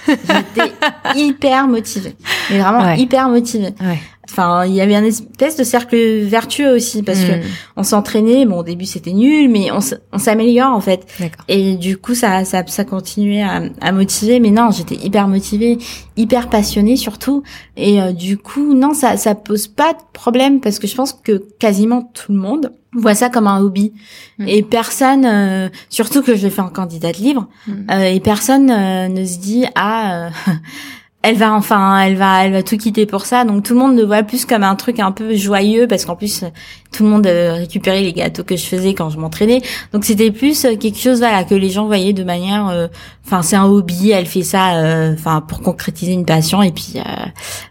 [0.06, 0.72] J'étais
[1.14, 2.16] hyper motivée,
[2.50, 3.74] mais vraiment hyper motivée.
[3.80, 3.98] Ouais.
[4.30, 7.48] Enfin, il y avait un espèce de cercle vertueux aussi parce que hmm.
[7.76, 8.44] on s'entraînait.
[8.44, 11.06] Bon, au début c'était nul, mais on s'améliore en fait.
[11.48, 14.38] Et du coup, ça, ça, ça continuait à, à motiver.
[14.38, 15.78] Mais non, j'étais hyper motivée,
[16.16, 17.42] hyper passionnée surtout.
[17.76, 21.12] Et euh, du coup, non, ça, ça pose pas de problème parce que je pense
[21.12, 23.92] que quasiment tout le monde voit ça comme un hobby.
[24.38, 24.48] Hmm.
[24.48, 27.72] Et personne, euh, surtout que je fais en candidat libre, hmm.
[27.90, 30.30] euh, et personne ne se dit ah
[31.22, 33.44] elle va enfin elle va elle va tout quitter pour ça.
[33.44, 36.14] Donc tout le monde le voit plus comme un truc un peu joyeux parce qu'en
[36.14, 36.44] plus
[36.92, 39.60] tout le monde euh, récupérait les gâteaux que je faisais quand je m'entraînais.
[39.92, 42.86] Donc c'était plus euh, quelque chose voilà que les gens voyaient de manière euh,
[43.26, 46.62] enfin c'est un hobby elle fait ça enfin pour concrétiser une passion.
[46.62, 46.94] Et puis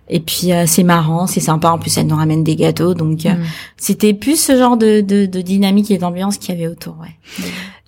[0.10, 1.70] et puis c'est marrant c'est sympa.
[1.70, 2.96] En plus elle nous ramène des gâteaux.
[2.96, 3.38] Donc mm.
[3.78, 7.46] c'était plus ce genre de, de, de dynamique et d'ambiance qu'il y avait autour ouais.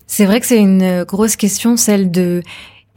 [0.07, 2.41] C'est vrai que c'est une grosse question celle de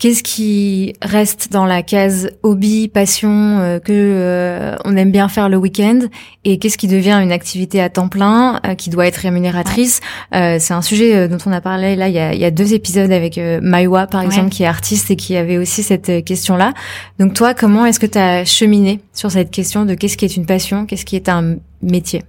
[0.02, 5.48] Qu'est-ce qui reste dans la case hobby, passion euh, que euh, on aime bien faire
[5.48, 6.00] le week-end
[6.44, 10.00] et qu'est-ce qui devient une activité à temps plein euh, qui doit être rémunératrice?
[10.32, 12.74] C'est un sujet dont on a parlé là il y a, il y a deux
[12.74, 16.72] épisodes avec Maiwa par exemple qui est artiste et qui avait aussi cette question-là.
[17.20, 20.36] Donc toi, comment est-ce que tu as cheminé sur cette question de qu'est-ce qui est
[20.36, 22.24] une passion, qu'est-ce qui est un métier?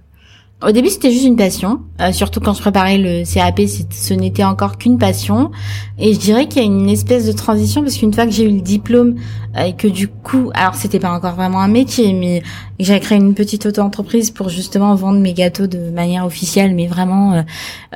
[0.66, 1.80] Au début, c'était juste une passion.
[2.00, 5.50] Euh, surtout quand je préparais le CAP, ce n'était encore qu'une passion.
[5.98, 8.44] Et je dirais qu'il y a une espèce de transition parce qu'une fois que j'ai
[8.44, 9.16] eu le diplôme
[9.56, 12.42] euh, et que du coup, alors c'était pas encore vraiment un métier, mais
[12.78, 17.44] j'ai créé une petite auto-entreprise pour justement vendre mes gâteaux de manière officielle, mais vraiment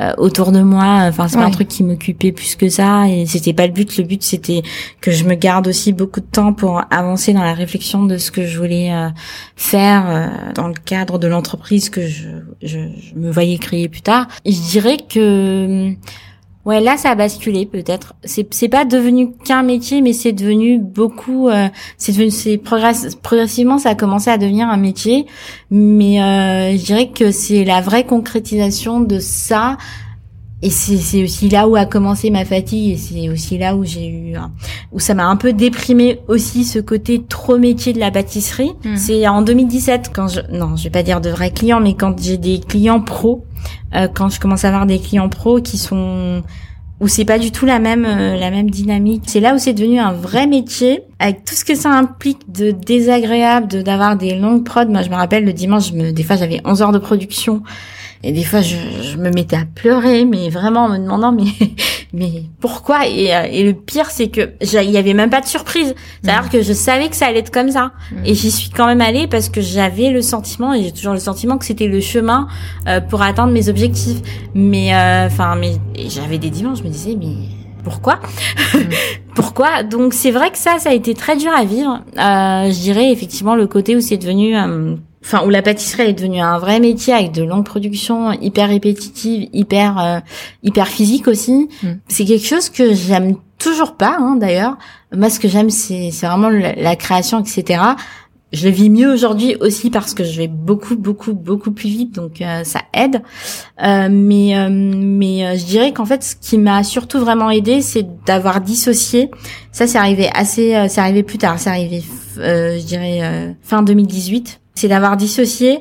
[0.00, 1.06] euh, autour de moi.
[1.08, 3.08] Enfin, c'est pas un truc qui m'occupait plus que ça.
[3.08, 3.96] Et c'était pas le but.
[3.96, 4.62] Le but, c'était
[5.00, 8.30] que je me garde aussi beaucoup de temps pour avancer dans la réflexion de ce
[8.30, 8.92] que je voulais
[9.56, 12.28] faire dans le cadre de l'entreprise que je
[12.62, 12.78] je,
[13.16, 14.28] me voyais créer plus tard.
[14.44, 15.94] je dirais que
[16.68, 18.14] ouais là ça a basculé peut-être.
[18.24, 21.48] C'est c'est pas devenu qu'un métier mais c'est devenu beaucoup.
[21.48, 25.26] Euh, c'est devenu c'est progressivement ça a commencé à devenir un métier.
[25.70, 29.78] Mais euh, je dirais que c'est la vraie concrétisation de ça
[30.60, 34.08] et c'est aussi là où a commencé ma fatigue et c'est aussi là où j'ai
[34.08, 34.34] eu
[34.90, 38.72] où ça m'a un peu déprimé aussi ce côté trop métier de la pâtisserie.
[38.84, 38.96] Hmm.
[38.96, 42.20] C'est en 2017 quand je non, je vais pas dire de vrais clients mais quand
[42.20, 43.44] j'ai des clients pros
[43.94, 46.42] euh, quand je commence à avoir des clients pros qui sont
[47.00, 49.22] où c'est pas du tout la même euh, la même dynamique.
[49.26, 52.72] C'est là où c'est devenu un vrai métier avec tout ce que ça implique de
[52.72, 54.88] désagréable, de d'avoir des longues prods.
[54.88, 57.62] Moi, je me rappelle le dimanche, je me, des fois j'avais 11 heures de production
[58.24, 61.44] et des fois, je, je, me mettais à pleurer, mais vraiment en me demandant, mais,
[62.12, 63.06] mais pourquoi?
[63.06, 65.94] Et, euh, et, le pire, c'est que il y avait même pas de surprise.
[66.22, 66.50] C'est-à-dire mm.
[66.50, 68.16] que je savais que ça allait être comme ça, mm.
[68.24, 71.20] et j'y suis quand même allée parce que j'avais le sentiment, et j'ai toujours le
[71.20, 72.48] sentiment que c'était le chemin
[72.88, 74.18] euh, pour atteindre mes objectifs.
[74.54, 75.76] Mais, euh, enfin, mais
[76.08, 77.34] j'avais des dimanches, je me disais, mais
[77.84, 78.16] pourquoi?
[78.74, 78.78] Mm.
[79.36, 79.84] Pourquoi?
[79.84, 82.00] Donc c'est vrai que ça, ça a été très dur à vivre.
[82.16, 84.56] Euh, je dirais effectivement le côté où c'est devenu
[85.24, 89.48] enfin où la pâtisserie est devenue un vrai métier avec de longues productions hyper répétitives,
[89.52, 90.20] hyper euh,
[90.62, 91.68] hyper physiques aussi.
[91.82, 91.88] Mm.
[92.08, 94.76] C'est quelque chose que j'aime toujours pas hein, d'ailleurs.
[95.14, 97.82] Moi ce que j'aime c'est c'est vraiment la, création etc.
[98.50, 102.14] Je le vis mieux aujourd'hui aussi parce que je vais beaucoup beaucoup beaucoup plus vite
[102.14, 103.20] donc euh, ça aide.
[103.82, 108.60] Euh, mais mais je dirais qu'en fait ce qui m'a surtout vraiment aidé c'est d'avoir
[108.60, 109.30] dissocié.
[109.72, 112.04] Ça c'est arrivé assez c'est arrivé plus tard, c'est arrivé
[112.36, 115.80] je dirais fin 2018 c'est d'avoir dissocié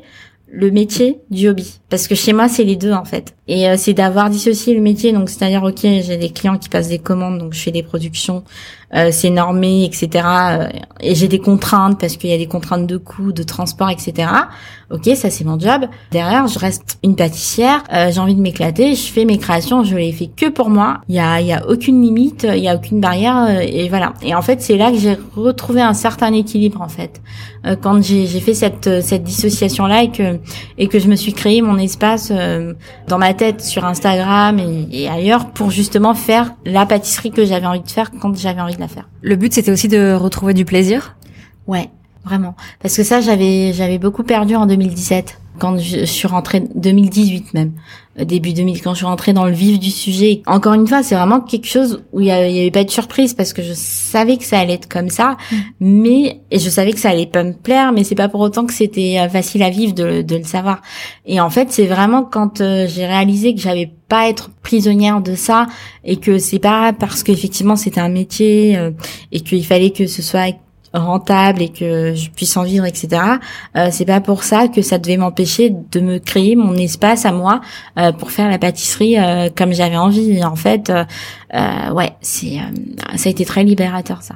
[0.49, 1.79] le métier du hobby.
[1.89, 3.35] Parce que chez moi c'est les deux en fait.
[3.47, 6.89] Et euh, c'est d'avoir dissocié le métier donc c'est-à-dire ok j'ai des clients qui passent
[6.89, 8.43] des commandes donc je fais des productions
[8.95, 10.67] euh, c'est normé etc euh,
[11.01, 14.29] et j'ai des contraintes parce qu'il y a des contraintes de coûts de transport etc
[14.89, 15.85] ok ça c'est mon job.
[16.11, 17.83] Derrière je reste une pâtissière.
[17.91, 18.95] J'ai envie de m'éclater.
[18.95, 19.83] Je fais mes créations.
[19.83, 21.01] Je les fais que pour moi.
[21.09, 24.13] Il y a il y a aucune limite il y a aucune barrière et voilà.
[24.21, 27.21] Et en fait c'est là que j'ai retrouvé un certain équilibre en fait.
[27.81, 30.39] Quand j'ai fait cette cette dissociation là et que
[30.77, 32.73] et que je me suis créé mon espace euh,
[33.07, 34.59] dans ma tête sur Instagram
[34.91, 38.76] et, ailleurs pour justement faire la pâtisserie que j'avais envie de faire quand j'avais envie
[39.21, 41.15] Le but c'était aussi de retrouver du plaisir?
[41.67, 41.89] Ouais,
[42.23, 42.55] vraiment.
[42.81, 47.73] Parce que ça j'avais j'avais beaucoup perdu en 2017 quand je suis rentrée 2018 même
[48.25, 50.41] début 2000 quand je suis rentrée dans le vif du sujet.
[50.47, 53.53] Encore une fois, c'est vraiment quelque chose où il y, avait pas de surprise parce
[53.53, 55.55] que je savais que ça allait être comme ça, mm.
[55.79, 58.65] mais et je savais que ça allait pas me plaire, mais c'est pas pour autant
[58.65, 60.81] que c'était euh, facile à vivre de, de, le savoir.
[61.25, 65.35] Et en fait, c'est vraiment quand euh, j'ai réalisé que j'avais pas être prisonnière de
[65.35, 65.67] ça
[66.03, 68.91] et que c'est pas parce qu'effectivement c'était un métier euh,
[69.33, 70.55] et qu'il fallait que ce soit
[70.93, 73.21] rentable et que je puisse en vivre, etc.
[73.75, 77.31] Euh, c'est pas pour ça que ça devait m'empêcher de me créer mon espace à
[77.31, 77.61] moi
[77.97, 80.43] euh, pour faire la pâtisserie euh, comme j'avais envie.
[80.43, 80.91] en fait,
[81.93, 82.57] ouais, c'est
[83.15, 84.35] ça a été très libérateur ça.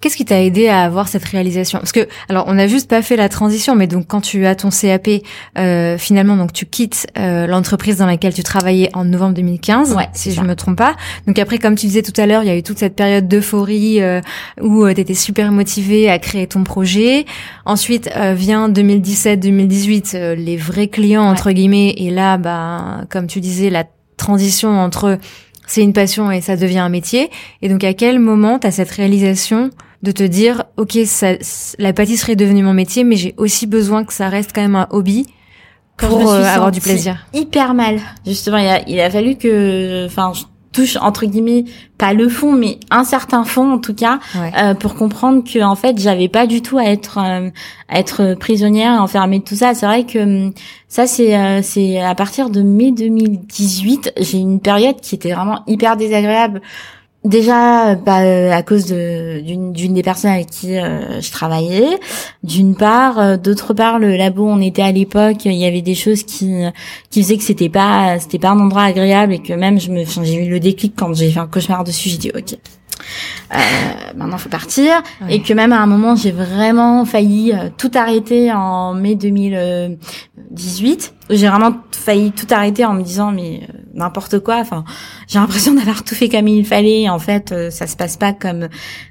[0.00, 1.78] Qu'est-ce qui t'a aidé à avoir cette réalisation?
[1.78, 4.54] Parce que, alors, on n'a juste pas fait la transition, mais donc quand tu as
[4.54, 5.08] ton CAP,
[5.58, 10.08] euh, finalement, donc tu quittes euh, l'entreprise dans laquelle tu travaillais en novembre 2015, ouais,
[10.12, 10.96] si je me trompe pas.
[11.26, 13.28] Donc après, comme tu disais tout à l'heure, il y a eu toute cette période
[13.28, 14.20] d'euphorie euh,
[14.60, 17.26] où euh, tu étais super motivé à créer ton projet.
[17.64, 23.70] Ensuite euh, vient 2017-2018, les vrais clients entre guillemets, et là, bah, comme tu disais,
[23.70, 23.84] la
[24.16, 25.18] transition entre
[25.68, 27.30] c'est une passion et ça devient un métier.
[27.62, 29.70] Et donc à quel moment tu as cette réalisation
[30.02, 31.32] de te dire, ok, ça,
[31.78, 34.76] la pâtisserie est devenue mon métier, mais j'ai aussi besoin que ça reste quand même
[34.76, 35.26] un hobby
[35.96, 37.26] pour euh, avoir du plaisir?
[37.34, 38.58] Hyper mal, justement.
[38.58, 40.32] Il a, il a fallu que, enfin,
[40.72, 41.64] touche entre guillemets
[41.96, 45.74] pas le fond mais un certain fond en tout cas euh, pour comprendre que en
[45.74, 47.50] fait j'avais pas du tout à être euh,
[47.88, 49.74] à être prisonnière enfermée de tout ça.
[49.74, 50.52] C'est vrai que hum,
[50.88, 55.62] ça c'est euh, c'est à partir de mai 2018 j'ai une période qui était vraiment
[55.66, 56.60] hyper désagréable
[57.24, 61.98] Déjà, bah, euh, à cause de d'une d'une des personnes avec qui euh, je travaillais,
[62.44, 65.96] d'une part, euh, d'autre part, le labo on était à l'époque, il y avait des
[65.96, 66.62] choses qui
[67.10, 70.04] qui faisaient que c'était pas c'était pas un endroit agréable et que même je me
[70.04, 72.56] j'ai eu le déclic quand j'ai fait un cauchemar dessus, j'ai dit ok,
[73.52, 73.56] euh,
[74.16, 75.02] maintenant faut partir.
[75.28, 81.48] Et que même à un moment j'ai vraiment failli tout arrêter en mai 2018 j'ai
[81.48, 84.56] vraiment failli tout arrêter en me disant mais euh, n'importe quoi.
[84.56, 84.84] Enfin
[85.26, 87.08] j'ai l'impression d'avoir tout fait comme il fallait.
[87.08, 88.68] En fait euh, ça se passe pas comme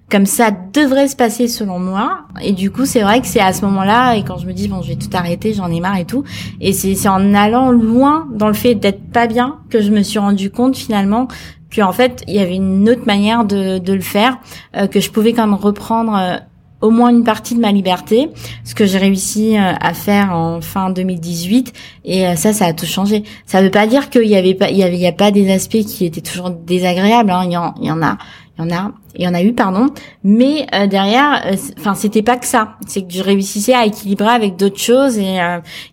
[0.09, 2.21] comme ça devrait se passer selon moi.
[2.41, 4.67] Et du coup c'est vrai que c'est à ce moment-là et quand je me dis
[4.67, 6.23] bon je vais tout arrêter j'en ai marre et tout.
[6.59, 10.01] Et c'est c'est en allant loin dans le fait d'être pas bien que je me
[10.01, 11.27] suis rendu compte finalement
[11.75, 14.37] qu'en fait il y avait une autre manière de le faire
[14.75, 16.41] euh, que je pouvais quand même reprendre
[16.81, 18.29] au moins une partie de ma liberté,
[18.63, 21.73] ce que j'ai réussi euh, à faire en fin 2018
[22.05, 23.23] et euh, ça ça a tout changé.
[23.45, 26.05] Ça veut pas dire qu'il y avait pas il y a pas des aspects qui
[26.05, 27.47] étaient toujours désagréables hein.
[27.49, 28.17] il, en, il y en a
[28.57, 29.87] il y en a il y en a eu pardon.
[30.23, 31.43] Mais euh, derrière
[31.79, 32.75] enfin c'était pas que ça.
[32.87, 35.37] C'est que je réussissais à équilibrer avec d'autres choses et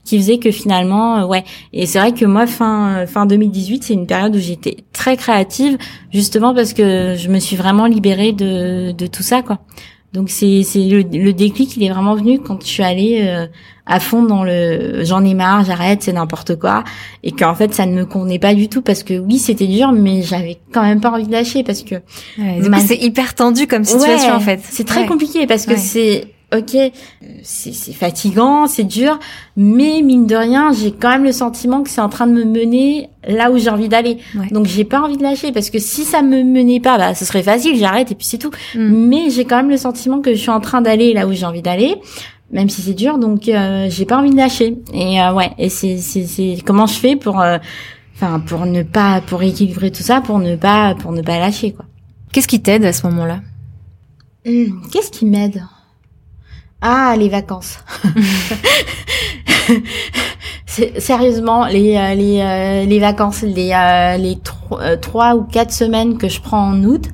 [0.04, 1.44] qui faisait que finalement ouais.
[1.72, 5.78] Et c'est vrai que moi fin fin 2018 c'est une période où j'étais très créative
[6.12, 9.60] justement parce que je me suis vraiment libérée de de tout ça quoi
[10.14, 13.48] donc c'est c'est le, le, déclic, il est vraiment venu quand je suis allée euh,
[13.84, 16.84] à fond dans le j'en ai marre, j'arrête, c'est n'importe quoi,
[17.24, 19.90] et qu'en fait ça ne me convenait pas du tout parce que oui c'était dur,
[19.90, 21.96] mais j'avais quand même pas envie de lâcher parce que
[22.38, 24.60] ouais, c'est hyper tendu comme situation en fait.
[24.62, 26.76] C'est très compliqué parce que c'est ok,
[27.42, 29.18] c'est fatigant, c'est dur,
[29.56, 32.44] mais mine de rien, j'ai quand même le sentiment que c'est en train de me
[32.44, 34.18] mener là où j'ai envie d'aller.
[34.50, 37.24] Donc j'ai pas envie de lâcher parce que si ça me menait pas, bah ce
[37.24, 38.50] serait facile, j'arrête et puis c'est tout.
[38.74, 39.08] Mm.
[39.08, 41.46] Mais j'ai quand même le sentiment que je suis en train d'aller là où j'ai
[41.46, 41.96] envie d'aller.
[42.52, 44.76] Même si c'est dur, donc euh, j'ai pas envie de lâcher.
[44.92, 47.58] Et euh, ouais, et c'est c'est comment je fais pour, euh,
[48.14, 51.72] enfin pour ne pas pour équilibrer tout ça, pour ne pas pour ne pas lâcher
[51.72, 51.86] quoi.
[52.32, 53.40] Qu'est-ce qui t'aide à ce moment-là?
[54.46, 55.62] Hmm, Qu'est-ce qui m'aide?
[56.86, 57.78] Ah, les vacances.
[60.98, 64.38] Sérieusement, les euh, les euh, les vacances, les euh, les
[65.00, 67.08] trois ou quatre semaines que je prends en août,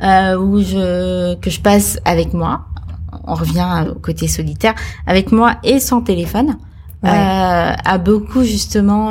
[0.00, 2.66] où je que je passe avec moi.
[3.26, 4.76] On revient au côté solitaire
[5.08, 6.56] avec moi et sans téléphone.
[7.02, 9.10] à beaucoup justement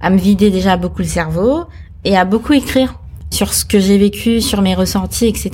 [0.00, 1.64] à me vider déjà beaucoup le cerveau
[2.04, 2.94] et à beaucoup écrire
[3.30, 5.50] sur ce que j'ai vécu, sur mes ressentis, etc.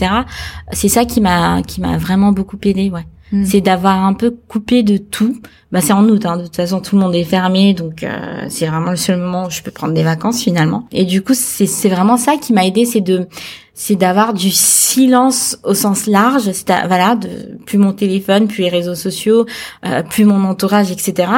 [0.70, 3.44] C'est ça qui m'a qui m'a vraiment beaucoup aidé, ouais Hmm.
[3.44, 5.40] C'est d'avoir un peu coupé de tout.
[5.70, 6.36] Bah c'est en août, hein.
[6.36, 9.46] de toute façon tout le monde est fermé, donc euh, c'est vraiment le seul moment
[9.46, 10.86] où je peux prendre des vacances finalement.
[10.90, 13.28] Et du coup c'est c'est vraiment ça qui m'a aidé, c'est de
[13.72, 18.68] c'est d'avoir du silence au sens large, c'est voilà, de plus mon téléphone, plus les
[18.68, 19.46] réseaux sociaux,
[19.86, 21.32] euh, plus mon entourage, etc.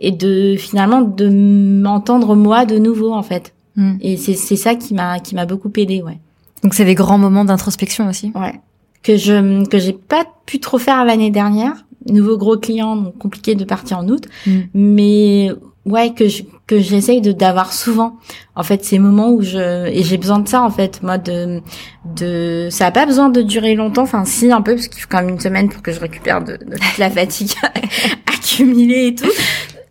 [0.00, 3.54] Et de finalement de m'entendre moi de nouveau en fait.
[3.76, 3.98] Hmm.
[4.00, 6.18] Et c'est c'est ça qui m'a qui m'a beaucoup aidé, ouais.
[6.64, 8.32] Donc c'est des grands moments d'introspection aussi.
[8.34, 8.60] Ouais
[9.02, 11.84] que je que j'ai pas pu trop faire l'année dernière.
[12.08, 14.26] Nouveau gros client, donc compliqué de partir en août.
[14.46, 14.60] Mm.
[14.74, 15.50] Mais
[15.86, 18.16] ouais que je, que j'essaye de d'avoir souvent
[18.56, 21.62] en fait ces moments où je et j'ai besoin de ça en fait moi de
[22.04, 25.08] de ça a pas besoin de durer longtemps enfin si un peu parce qu'il faut
[25.08, 27.52] quand même une semaine pour que je récupère de, de toute la fatigue
[28.26, 29.30] accumulée et tout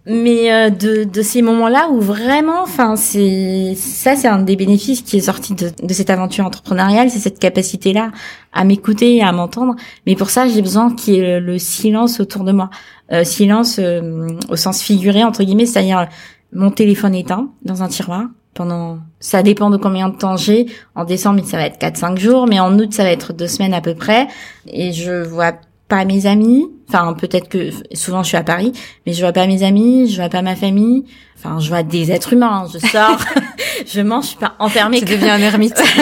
[0.07, 5.01] mais euh, de, de ces moments-là où vraiment, enfin, c'est ça, c'est un des bénéfices
[5.01, 8.11] qui est sorti de, de cette aventure entrepreneuriale, c'est cette capacité-là
[8.53, 9.75] à m'écouter et à m'entendre.
[10.05, 12.69] Mais pour ça, j'ai besoin qu'il y ait le silence autour de moi,
[13.11, 16.07] euh, silence euh, au sens figuré entre guillemets, c'est-à-dire
[16.53, 18.99] mon téléphone éteint dans un tiroir pendant.
[19.19, 20.67] Ça dépend de combien de temps j'ai.
[20.93, 23.73] En décembre, ça va être 4-5 jours, mais en août, ça va être deux semaines
[23.73, 24.27] à peu près.
[24.67, 25.53] Et je vois
[25.87, 26.65] pas mes amis.
[26.87, 28.71] Enfin, peut-être que souvent je suis à Paris,
[29.05, 31.05] mais je vois pas mes amis, je vois pas ma famille.
[31.37, 32.65] Enfin, je vois des êtres humains.
[32.71, 33.19] Je sors,
[33.85, 34.99] je mange, je suis pas enfermée.
[34.99, 35.81] Tu deviens un ermite.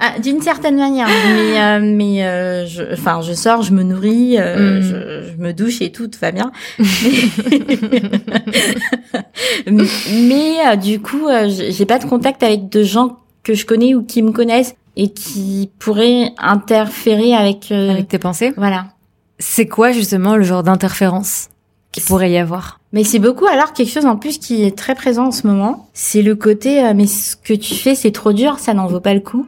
[0.00, 4.36] Ah, d'une certaine manière, mais euh, mais euh, je, enfin, je sors, je me nourris,
[4.38, 4.82] euh, mm.
[4.82, 6.52] je, je, me douche et tout, tout va bien.
[9.66, 14.04] mais, mais du coup, j'ai pas de contact avec de gens que je connais ou
[14.04, 18.52] qui me connaissent et qui pourraient interférer avec avec tes pensées.
[18.56, 18.84] Voilà.
[19.38, 21.48] C'est quoi justement le genre d'interférence
[21.92, 22.80] qui pourrait y avoir?
[22.92, 25.88] Mais c'est beaucoup alors quelque chose en plus qui est très présent en ce moment.
[25.92, 29.00] C'est le côté euh, mais ce que tu fais c'est trop dur, ça n'en vaut
[29.00, 29.46] pas le coup.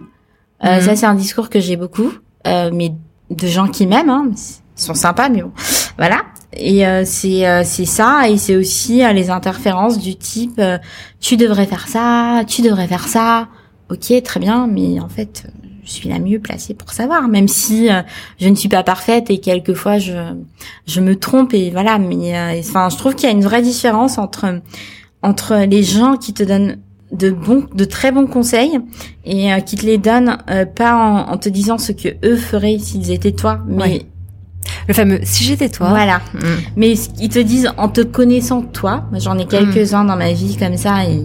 [0.64, 0.82] Euh, mhm.
[0.82, 2.12] Ça c'est un discours que j'ai beaucoup,
[2.46, 2.92] euh, mais
[3.30, 5.52] de gens qui m'aiment, hein, ils sont sympas, mais bon,
[5.96, 6.22] voilà.
[6.52, 10.60] Et euh, c'est euh, c'est ça et c'est aussi les interférences du type
[11.20, 13.48] tu devrais faire ça, tu devrais faire ça.
[13.90, 15.46] Ok, très bien, mais en fait
[15.90, 18.02] je suis la mieux placée pour savoir, même si euh,
[18.40, 20.12] je ne suis pas parfaite et quelquefois je
[20.86, 21.98] je me trompe et voilà.
[21.98, 24.60] Mais euh, enfin, je trouve qu'il y a une vraie différence entre
[25.22, 26.78] entre les gens qui te donnent
[27.12, 28.78] de bons, de très bons conseils
[29.24, 30.38] et euh, qui te les donnent
[30.76, 34.06] pas en, te disant ce que eux feraient s'ils étaient toi, mais
[34.86, 35.88] Le fameux si j'étais toi.
[35.88, 36.18] Voilà.
[36.34, 36.46] Mm.
[36.76, 39.06] Mais ils te disent en te connaissant toi.
[39.14, 41.20] J'en ai quelques-uns dans ma vie comme ça et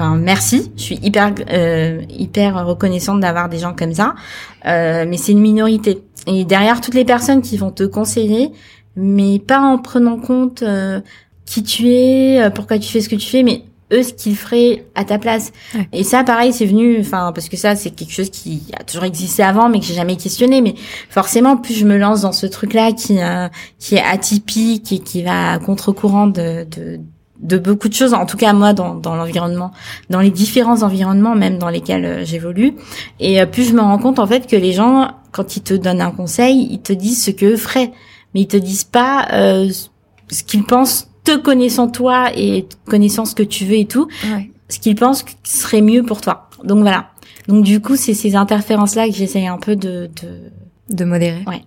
[0.00, 4.14] enfin merci, je suis hyper euh, hyper reconnaissante d'avoir des gens comme ça,
[4.66, 6.02] euh, mais c'est une minorité.
[6.26, 8.50] Et derrière toutes les personnes qui vont te conseiller,
[8.96, 11.00] mais pas en prenant compte euh,
[11.44, 14.36] qui tu es, euh, pourquoi tu fais ce que tu fais, mais eux ce qu'ils
[14.36, 15.52] feraient à ta place.
[15.92, 19.04] Et ça, pareil, c'est venu, enfin parce que ça c'est quelque chose qui a toujours
[19.04, 20.62] existé avant, mais que j'ai jamais questionné.
[20.62, 20.74] Mais
[21.08, 25.22] forcément, plus je me lance dans ce truc-là qui euh, qui est atypique et qui
[25.22, 27.00] va à contre-courant de, de
[27.40, 29.72] de beaucoup de choses, en tout cas moi dans, dans l'environnement,
[30.10, 32.74] dans les différents environnements même dans lesquels euh, j'évolue.
[33.18, 35.74] Et euh, plus je me rends compte en fait que les gens, quand ils te
[35.74, 37.92] donnent un conseil, ils te disent ce qu'eux feraient,
[38.34, 39.70] mais ils te disent pas euh,
[40.30, 44.08] ce qu'ils pensent te connaissant toi et connaissant ce que tu veux et tout,
[44.68, 46.48] ce qu'ils pensent serait mieux pour toi.
[46.64, 47.10] Donc voilà.
[47.48, 50.50] Donc du coup, c'est ces interférences là que j'essaye un peu de, de
[50.90, 51.42] de modérer.
[51.46, 51.62] Ouais.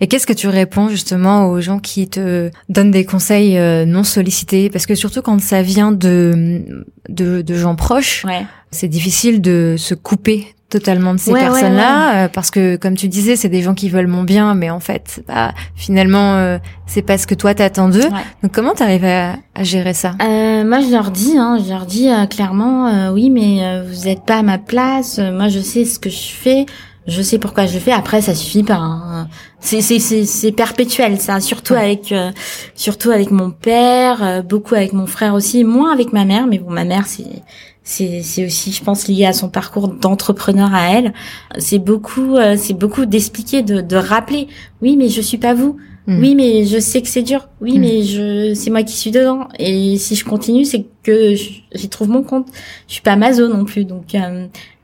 [0.00, 4.04] Et qu'est-ce que tu réponds justement aux gens qui te donnent des conseils euh, non
[4.04, 4.70] sollicités?
[4.70, 6.62] Parce que surtout quand ça vient de
[7.08, 8.24] de, de gens proches,
[8.70, 13.34] c'est difficile de se couper totalement de ces personnes-là euh, parce que comme tu disais
[13.34, 17.18] c'est des gens qui veulent mon bien mais en fait bah, finalement euh, c'est pas
[17.18, 18.08] ce que toi t'attends d'eux.
[18.44, 20.12] Donc comment t'arrives à, à gérer ça?
[20.22, 24.36] Euh, moi je leur dis hein, je leur dis clairement oui mais vous êtes pas
[24.36, 26.66] à ma place moi je sais ce que je fais
[27.10, 27.92] je sais pourquoi je le fais.
[27.92, 28.76] Après, ça suffit pas.
[28.76, 29.28] Hein.
[29.58, 31.40] C'est c'est c'est perpétuel, ça.
[31.40, 32.30] Surtout avec euh,
[32.74, 36.46] surtout avec mon père, euh, beaucoup avec mon frère aussi, moins avec ma mère.
[36.46, 37.42] Mais bon, ma mère, c'est
[37.82, 41.12] c'est c'est aussi, je pense, lié à son parcours d'entrepreneur à elle.
[41.58, 44.48] C'est beaucoup euh, c'est beaucoup d'expliquer, de de rappeler.
[44.80, 45.76] Oui, mais je suis pas vous.
[46.06, 46.18] Hmm.
[46.20, 47.48] Oui, mais je sais que c'est dur.
[47.60, 47.80] Oui, hmm.
[47.80, 49.48] mais je c'est moi qui suis dedans.
[49.58, 52.48] Et si je continue, c'est que j'y trouve mon compte.
[52.88, 54.16] Je suis pas mazo non plus, donc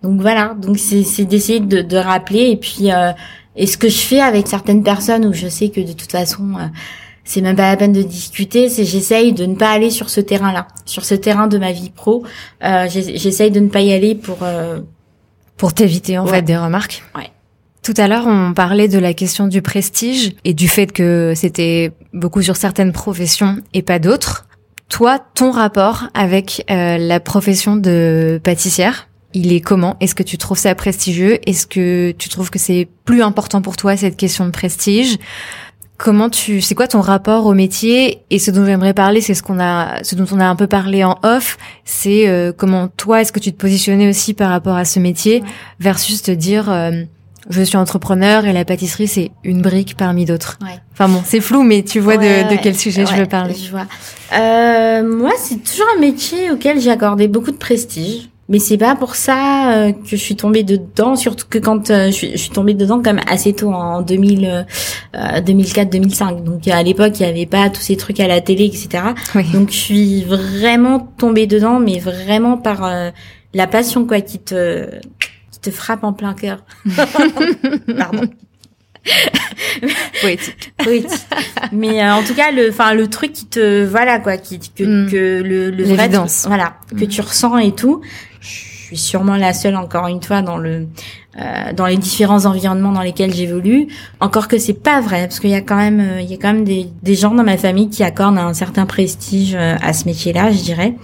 [0.02, 3.12] donc voilà, donc c'est d'essayer de, de, rappeler et puis euh,
[3.56, 6.54] et ce que je fais avec certaines personnes où je sais que de toute façon
[6.56, 6.66] euh,
[7.26, 10.20] c'est même pas la peine de discuter, c'est j'essaye de ne pas aller sur ce
[10.20, 12.22] terrain-là, sur ce terrain de ma vie pro.
[12.62, 14.80] Euh, j'essaye de ne pas y aller pour euh,
[15.56, 17.02] pour t'éviter en fait des remarques.
[17.16, 17.30] Ouais.
[17.86, 21.92] Tout à l'heure, on parlait de la question du prestige et du fait que c'était
[22.12, 24.44] beaucoup sur certaines professions et pas d'autres.
[24.88, 29.96] Toi, ton rapport avec euh, la profession de pâtissière, il est comment?
[30.00, 31.38] Est-ce que tu trouves ça prestigieux?
[31.48, 35.16] Est-ce que tu trouves que c'est plus important pour toi cette question de prestige?
[35.96, 38.22] Comment tu, c'est quoi ton rapport au métier?
[38.30, 40.66] Et ce dont j'aimerais parler, c'est ce qu'on a, ce dont on a un peu
[40.66, 44.74] parlé en off, c'est euh, comment toi, est-ce que tu te positionnais aussi par rapport
[44.74, 45.44] à ce métier?
[45.78, 47.04] Versus te dire, euh,
[47.50, 50.58] je suis entrepreneur et la pâtisserie c'est une brique parmi d'autres.
[50.62, 50.78] Ouais.
[50.92, 53.54] Enfin bon, c'est flou, mais tu vois Ouais, de, de quel sujet je veux parler.
[53.54, 53.86] Je vois.
[54.32, 58.28] Euh, moi, c'est toujours un métier auquel j'ai accordé beaucoup de prestige.
[58.48, 62.06] Mais c'est pas pour ça euh, que je suis tombée dedans, surtout que quand euh,
[62.06, 64.64] je, suis, je suis tombée dedans même assez tôt en 2000,
[65.16, 66.44] euh, 2004-2005.
[66.44, 69.02] Donc à l'époque, il y avait pas tous ces trucs à la télé, etc.
[69.34, 69.50] Oui.
[69.52, 73.10] Donc je suis vraiment tombée dedans, mais vraiment par euh,
[73.52, 74.90] la passion quoi qui te
[75.70, 76.64] te frappe en plein cœur.
[77.98, 78.28] Pardon.
[80.20, 80.72] Poétique.
[80.86, 81.06] Oui.
[81.72, 84.82] Mais euh, en tout cas, le, enfin le truc qui te, voilà quoi, qui que,
[84.84, 85.10] Mm.
[85.10, 86.08] que le, le vrai,
[86.46, 87.08] voilà, que Mm.
[87.08, 88.00] tu ressens et tout.
[88.40, 90.86] Je suis sûrement la seule encore une fois dans le
[91.38, 93.88] euh, dans les différents environnements dans lesquels j'évolue.
[94.20, 96.36] Encore que c'est pas vrai parce qu'il y a quand même euh, il y a
[96.36, 100.04] quand même des des gens dans ma famille qui accordent un certain prestige à ce
[100.06, 100.94] métier-là, je dirais,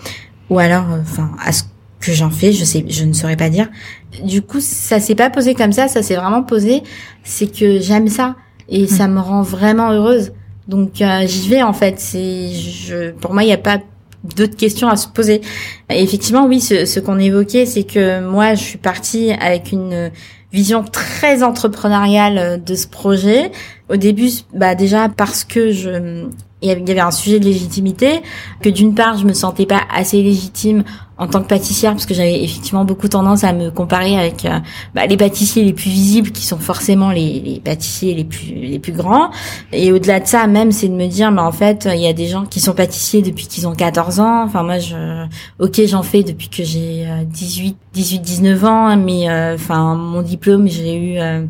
[0.50, 1.64] ou alors enfin à ce
[2.02, 3.68] que j'en fais, je sais, je ne saurais pas dire.
[4.24, 6.82] Du coup, ça s'est pas posé comme ça, ça s'est vraiment posé,
[7.24, 8.36] c'est que j'aime ça
[8.68, 10.32] et ça me rend vraiment heureuse.
[10.68, 11.98] Donc euh, j'y vais en fait.
[11.98, 13.78] C'est, je, pour moi, il n'y a pas
[14.36, 15.40] d'autres questions à se poser.
[15.90, 20.10] Et effectivement, oui, ce, ce qu'on évoquait, c'est que moi, je suis partie avec une
[20.52, 23.50] vision très entrepreneuriale de ce projet.
[23.88, 26.26] Au début, bah déjà parce que je
[26.62, 28.22] il y avait un sujet de légitimité,
[28.60, 30.84] que d'une part, je me sentais pas assez légitime
[31.22, 34.58] en tant que pâtissière, parce que j'avais effectivement beaucoup tendance à me comparer avec euh,
[34.94, 38.92] bah, les pâtissiers les plus visibles, qui sont forcément les, pâtissiers les plus les plus
[38.92, 39.30] grands.
[39.72, 42.12] Et au-delà de ça, même, c'est de me dire, bah en fait, il y a
[42.12, 44.42] des gens qui sont pâtissiers depuis qu'ils ont 14 ans.
[44.44, 45.26] Enfin, moi, je,
[45.60, 50.68] ok, j'en fais depuis que j'ai euh, 18, 18, 19 ans, mais euh, mon diplôme,
[50.68, 51.44] j'ai eu, euh,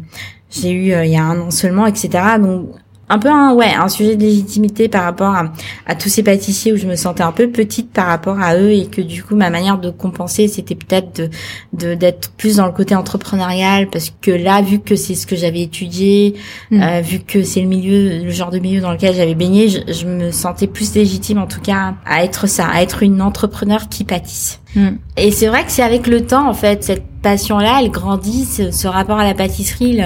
[0.50, 2.10] j'ai eu euh, il y a un an seulement, etc.
[2.40, 2.68] Donc
[3.12, 5.52] un peu un ouais un sujet de légitimité par rapport à,
[5.86, 8.70] à tous ces pâtissiers où je me sentais un peu petite par rapport à eux
[8.72, 11.30] et que du coup ma manière de compenser c'était peut-être de
[11.72, 15.36] de d'être plus dans le côté entrepreneurial parce que là vu que c'est ce que
[15.36, 16.34] j'avais étudié
[16.70, 16.82] Mm.
[16.82, 19.92] euh, vu que c'est le milieu le genre de milieu dans lequel j'avais baigné je,
[19.92, 23.88] je me sentais plus légitime en tout cas à être ça à être une entrepreneur
[23.88, 24.88] qui pâtisse Mm.
[25.18, 28.70] et c'est vrai que c'est avec le temps, en fait, cette passion-là, elle grandit, ce,
[28.70, 30.00] ce rapport à la pâtisserie,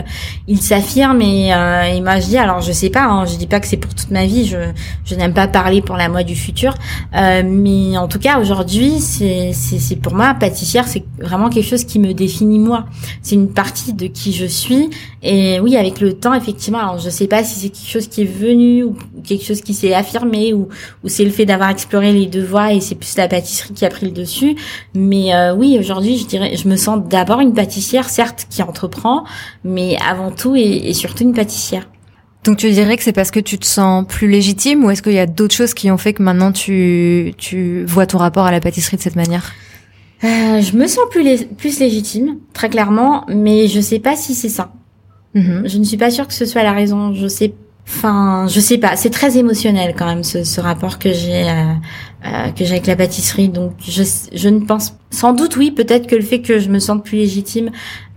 [0.46, 3.46] il, s'affirme et, euh, et moi je dis, alors je sais pas, hein, je dis
[3.46, 4.58] pas que c'est pour toute ma vie, je,
[5.04, 6.74] je n'aime pas parler pour la moi du futur,
[7.16, 11.68] euh, mais en tout cas aujourd'hui, c'est, c'est, c'est pour moi pâtissière, c'est vraiment quelque
[11.68, 12.86] chose qui me définit moi.
[13.22, 14.90] C'est une partie de qui je suis
[15.22, 18.22] et oui, avec le temps, effectivement, alors je sais pas si c'est quelque chose qui
[18.22, 18.96] est venu ou
[19.26, 20.68] quelque chose qui s'est affirmé ou,
[21.04, 23.84] ou c'est le fait d'avoir exploré les deux voies et c'est plus la pâtisserie qui
[23.84, 24.56] a pris le dessus.
[24.94, 29.24] Mais euh, oui, aujourd'hui, je dirais, je me sens d'abord une pâtissière, certes, qui entreprend,
[29.64, 31.88] mais avant tout et, et surtout une pâtissière.
[32.44, 35.14] Donc tu dirais que c'est parce que tu te sens plus légitime ou est-ce qu'il
[35.14, 38.52] y a d'autres choses qui ont fait que maintenant tu, tu vois ton rapport à
[38.52, 39.52] la pâtisserie de cette manière?
[40.24, 44.34] Euh, je me sens plus, lé- plus légitime, très clairement, mais je sais pas si
[44.34, 44.72] c'est ça.
[45.34, 45.64] Mhm.
[45.66, 47.12] Je ne suis pas sûre que ce soit la raison.
[47.12, 47.52] Je sais,
[47.86, 48.96] enfin, je sais pas.
[48.96, 51.72] C'est très émotionnel quand même ce, ce rapport que j'ai euh,
[52.26, 53.48] euh, que j'ai avec la pâtisserie.
[53.48, 56.78] Donc, je, je ne pense, sans doute, oui, peut-être que le fait que je me
[56.78, 57.70] sente plus légitime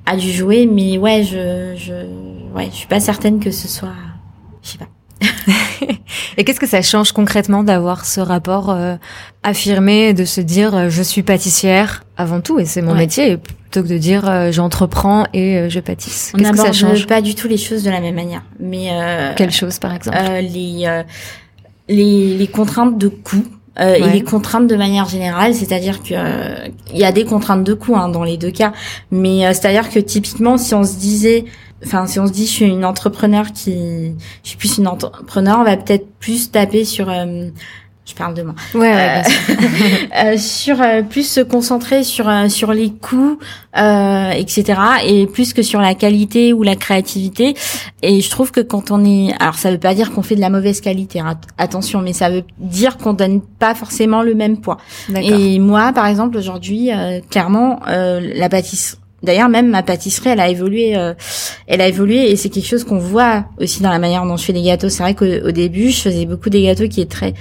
[0.06, 3.94] a dû jouer, mais ouais, je, je, ouais, je suis pas certaine que ce soit,
[4.64, 4.88] je sais pas.
[6.38, 8.96] Et qu'est-ce que ça change concrètement d'avoir ce rapport euh,
[9.44, 13.00] affirmé, de se dire euh, je suis pâtissière avant tout et c'est mon Ouais.
[13.00, 16.32] métier, plutôt que de dire euh, j'entreprends et euh, je pâtisse.
[16.34, 17.08] On Qu'est-ce que ça change?
[17.08, 18.44] pas du tout les choses de la même manière.
[18.60, 20.18] Mais euh, Quelle chose par exemple?
[20.20, 21.04] euh, les, euh,
[21.88, 23.44] les les contraintes de coût
[23.80, 27.64] euh, et les contraintes de manière générale, c'est-à-dire que euh, il y a des contraintes
[27.64, 28.74] de coût hein, dans les deux cas,
[29.12, 31.46] mais euh, c'est-à-dire que typiquement si on se disait
[31.86, 34.14] Enfin, si on se dit je suis une entrepreneur qui,
[34.44, 37.50] je suis plus une entrepreneur, on va peut-être plus taper sur, euh,
[38.06, 39.56] je parle de moi, Ouais, ouais, sûr.
[40.24, 43.38] euh, sur euh, plus se concentrer sur euh, sur les coûts,
[43.78, 44.80] euh, etc.
[45.06, 47.54] Et plus que sur la qualité ou la créativité.
[48.02, 50.42] Et je trouve que quand on est, alors ça veut pas dire qu'on fait de
[50.42, 54.58] la mauvaise qualité, hein, attention, mais ça veut dire qu'on donne pas forcément le même
[54.58, 54.78] poids.
[55.16, 58.99] Et moi, par exemple, aujourd'hui, euh, clairement, euh, la pâtisserie.
[59.24, 61.14] D'ailleurs, même ma pâtisserie, elle a évolué, euh,
[61.68, 64.46] elle a évolué, et c'est quelque chose qu'on voit aussi dans la manière dont je
[64.46, 64.90] fais les gâteaux.
[64.90, 67.34] C'est vrai qu'au au début, je faisais beaucoup des gâteaux qui étaient très,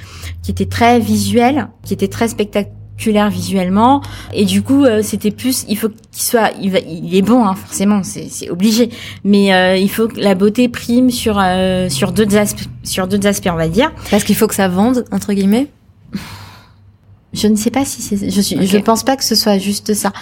[0.42, 4.02] qui étaient très visuels, qui étaient très spectaculaires visuellement,
[4.34, 7.44] et du coup, euh, c'était plus, il faut qu'il soit, il, va, il est bon,
[7.44, 8.90] hein, forcément, c'est obligé,
[9.22, 13.28] mais euh, il faut que la beauté prime sur euh, sur d'autres aspects, sur d'autres
[13.28, 13.92] aspects, on va dire.
[14.10, 15.68] Parce qu'il faut que ça vende entre guillemets?
[17.34, 18.30] Je ne sais pas si c'est.
[18.30, 18.66] Je suis.
[18.66, 20.12] Je pense pas que ce soit juste ça,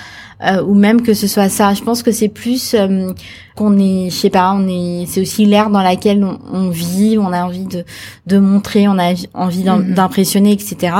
[0.43, 1.73] euh, ou même que ce soit ça.
[1.75, 3.13] Je pense que c'est plus euh,
[3.57, 4.11] qu'on est.
[4.11, 4.53] Je sais pas.
[4.53, 5.07] On est.
[5.07, 7.17] C'est aussi l'ère dans laquelle on, vit.
[7.19, 7.85] On a envie de
[8.27, 8.87] de montrer.
[8.89, 9.95] On a envie mhm.
[9.95, 10.95] d'impressionner, etc.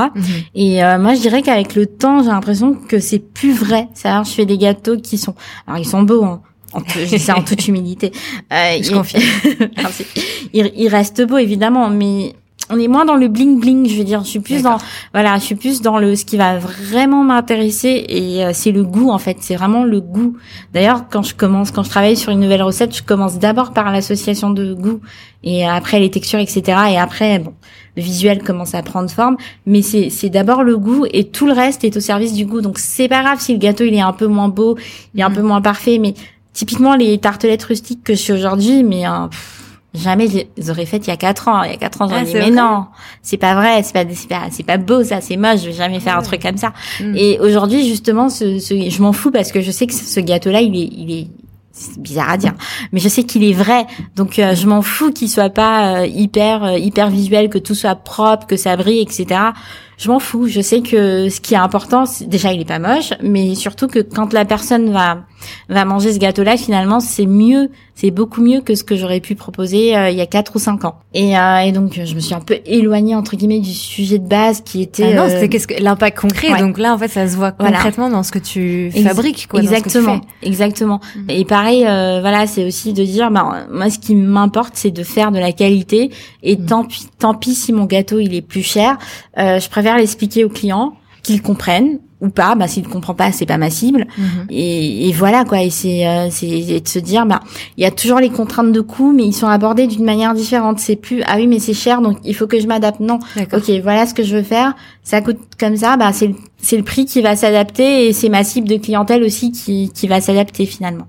[0.55, 0.83] Et mhm.
[0.83, 3.87] euh, moi, je dirais qu'avec le temps, j'ai l'impression que c'est plus vrai.
[3.93, 5.35] Ça, je fais des gâteaux qui sont.
[5.67, 6.23] Alors, ils sont beaux.
[6.23, 6.41] Hein.
[6.73, 8.11] En je dis ça en toute humilité.
[8.51, 9.17] Euh, je confie.
[10.53, 12.33] il, il reste beau évidemment, mais
[12.69, 14.77] on est moins dans le bling bling, je veux dire, je suis plus dans
[15.13, 18.83] voilà, je suis plus dans le ce qui va vraiment m'intéresser et euh, c'est le
[18.83, 20.35] goût en fait, c'est vraiment le goût.
[20.73, 23.91] D'ailleurs, quand je commence quand je travaille sur une nouvelle recette, je commence d'abord par
[23.91, 24.99] l'association de goût
[25.43, 26.61] et après les textures etc.
[26.91, 27.53] et après bon,
[27.95, 31.53] le visuel commence à prendre forme, mais c'est c'est d'abord le goût et tout le
[31.53, 32.61] reste est au service du goût.
[32.61, 34.77] Donc c'est pas grave si le gâteau il est un peu moins beau,
[35.13, 35.35] il est un mm.
[35.35, 36.13] peu moins parfait mais
[36.51, 39.27] typiquement les tartelettes rustiques que je suis aujourd'hui mais euh,
[39.97, 41.63] jamais je les aurais faites il y a quatre ans.
[41.63, 42.85] Il y a quatre ans, j'aurais ah, dit, mais non,
[43.21, 45.73] c'est pas vrai, c'est pas, c'est pas, c'est pas beau, ça, c'est moche, je vais
[45.73, 46.73] jamais faire un truc comme ça.
[47.01, 47.15] Mm.
[47.15, 50.61] Et aujourd'hui, justement, ce, ce je m'en fous parce que je sais que ce gâteau-là,
[50.61, 51.27] il est, il est,
[51.77, 52.53] c'est bizarre à dire,
[52.91, 53.85] mais je sais qu'il est vrai.
[54.15, 57.75] Donc euh, je m'en fous qu'il soit pas euh, hyper euh, hyper visuel, que tout
[57.75, 59.27] soit propre, que ça brille, etc.
[59.97, 60.47] Je m'en fous.
[60.47, 63.99] Je sais que ce qui est important, déjà il est pas moche, mais surtout que
[63.99, 65.19] quand la personne va
[65.69, 69.35] va manger ce gâteau-là, finalement, c'est mieux, c'est beaucoup mieux que ce que j'aurais pu
[69.35, 70.95] proposer euh, il y a quatre ou cinq ans.
[71.13, 74.27] Et, euh, et, donc, je me suis un peu éloignée entre guillemets du sujet de
[74.27, 75.13] base qui était.
[75.13, 76.59] Ah non, c'était euh, qu'est-ce que l'impact concret.
[76.59, 79.61] Donc là, en fait, ça se voit concrètement dans ce que tu fabriques, quoi.
[79.61, 80.99] Exactement, exactement.
[81.15, 81.29] Mhm.
[81.29, 85.31] Et pareil, voilà, c'est aussi de dire, bah, moi, ce qui m'importe, c'est de faire
[85.31, 86.11] de la qualité.
[86.43, 86.65] Et mhm.
[86.65, 88.97] tant pis, tant pis si mon gâteau il est plus cher,
[89.35, 90.93] je préfère l'expliquer aux clients
[91.23, 94.07] qu'ils comprennent ou pas bah s'il ne comprend pas c'est pas ma cible.
[94.17, 94.47] Mhm.
[94.49, 95.61] et, et, voilà quoi.
[95.61, 97.41] Et c'est euh, c'est de se dire bah
[97.77, 100.79] il y a toujours les contraintes de coût mais ils sont abordés d'une manière différente.
[100.79, 102.99] C'est plus ah oui mais c'est cher donc il faut que je m'adapte.
[102.99, 103.19] Non.
[103.53, 104.75] Ok voilà ce que je veux faire.
[105.03, 108.43] Ça coûte comme ça bah c'est c'est le prix qui va s'adapter et c'est ma
[108.43, 111.07] cible de clientèle aussi qui qui va s'adapter finalement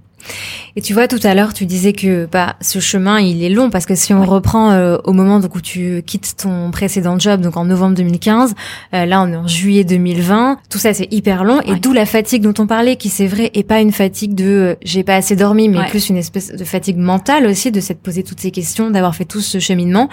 [0.77, 3.71] et tu vois, tout à l'heure, tu disais que bah ce chemin, il est long
[3.71, 7.41] parce que si on reprend euh, au moment donc, où tu quittes ton précédent job,
[7.41, 8.55] donc en novembre 2015,
[8.95, 11.61] euh, là on est en juillet 2020, tout ça c'est hyper long.
[11.63, 14.45] Et d'où la fatigue dont on parlait, qui c'est vrai est pas une fatigue de
[14.45, 18.01] euh, j'ai pas assez dormi, mais plus une espèce de fatigue mentale aussi de s'être
[18.01, 20.09] posé toutes ces questions, d'avoir fait tout ce cheminement,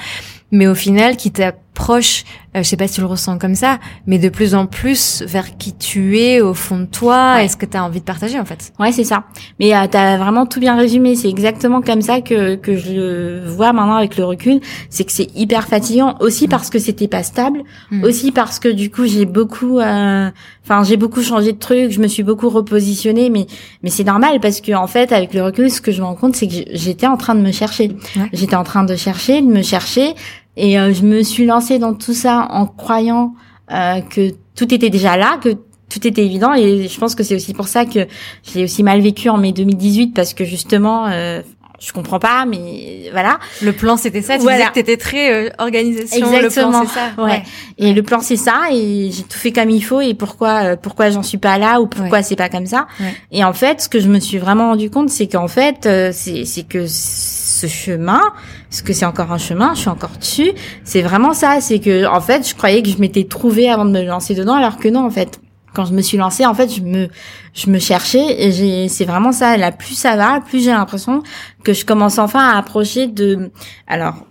[0.51, 1.31] mais au final qui
[1.75, 2.23] t'approche
[2.55, 5.23] euh, je sais pas si tu le ressens comme ça, mais de plus en plus
[5.27, 8.39] vers qui tu es au fond de toi, est-ce que tu as envie de partager
[8.39, 9.25] en fait Ouais, c'est ça.
[9.59, 12.93] Mais euh, tu as vraiment tout bien résumé, c'est exactement comme ça que que je
[12.93, 16.49] le vois maintenant avec le recul, c'est que c'est hyper fatigant aussi mm.
[16.49, 18.03] parce que c'était pas stable, mm.
[18.03, 20.29] aussi parce que du coup, j'ai beaucoup euh,
[20.63, 23.47] enfin, j'ai beaucoup changé de trucs, je me suis beaucoup repositionnée mais
[23.83, 26.15] mais c'est normal parce que en fait, avec le recul, ce que je me rends
[26.15, 27.91] compte, c'est que j'étais en train de me chercher.
[28.31, 30.15] J'étais en train de chercher, de me chercher
[30.57, 33.33] et euh, je me suis lancée dans tout ça en croyant
[33.71, 35.49] euh, que tout était déjà là, que
[35.89, 36.53] tout était évident.
[36.53, 38.07] Et je pense que c'est aussi pour ça que
[38.43, 41.41] je l'ai aussi mal vécu en mai 2018 parce que justement, euh,
[41.79, 43.39] je comprends pas, mais voilà.
[43.61, 44.37] Le plan c'était ça.
[44.37, 44.57] Tu voilà.
[44.57, 46.33] disais que t'étais très euh, organisation.
[46.33, 46.81] Exactement.
[46.81, 47.23] Le plan c'est ça.
[47.23, 47.43] Ouais.
[47.77, 48.63] Et le plan c'est ça.
[48.71, 50.01] Et j'ai tout fait comme il faut.
[50.01, 52.87] Et pourquoi euh, pourquoi j'en suis pas là ou pourquoi c'est pas comme ça.
[53.31, 56.11] Et en fait, ce que je me suis vraiment rendu compte, c'est qu'en fait, euh,
[56.13, 58.21] c'est c'est que ce chemin,
[58.69, 60.51] parce que c'est encore un chemin, je suis encore dessus.
[60.83, 61.61] C'est vraiment ça.
[61.61, 64.55] C'est que en fait, je croyais que je m'étais trouvée avant de me lancer dedans,
[64.55, 65.39] alors que non, en fait
[65.75, 67.09] quand je me suis lancée, en fait, je me,
[67.53, 69.57] je me cherchais et c'est vraiment ça.
[69.57, 71.21] Là, plus ça va, plus j'ai l'impression
[71.63, 73.51] que je commence enfin à approcher de,
[73.85, 74.25] alors,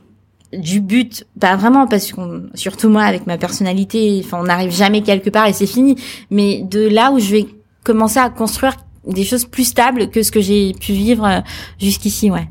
[0.52, 5.02] du but, pas vraiment parce qu'on, surtout moi avec ma personnalité, enfin, on n'arrive jamais
[5.02, 5.96] quelque part et c'est fini.
[6.30, 7.46] Mais de là où je vais
[7.84, 8.76] commencer à construire
[9.06, 11.40] des choses plus stables que ce que j'ai pu vivre euh,
[11.78, 12.48] jusqu'ici, ouais.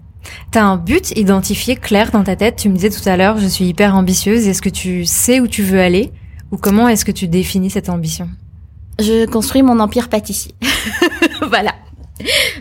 [0.52, 2.58] T'as un but identifié clair dans ta tête.
[2.58, 4.48] Tu me disais tout à l'heure, je suis hyper ambitieuse.
[4.48, 6.12] Est-ce que tu sais où tu veux aller
[6.52, 8.30] ou comment est-ce que tu définis cette ambition?
[9.00, 10.54] Je construis mon empire pâtissier.
[11.50, 11.74] voilà.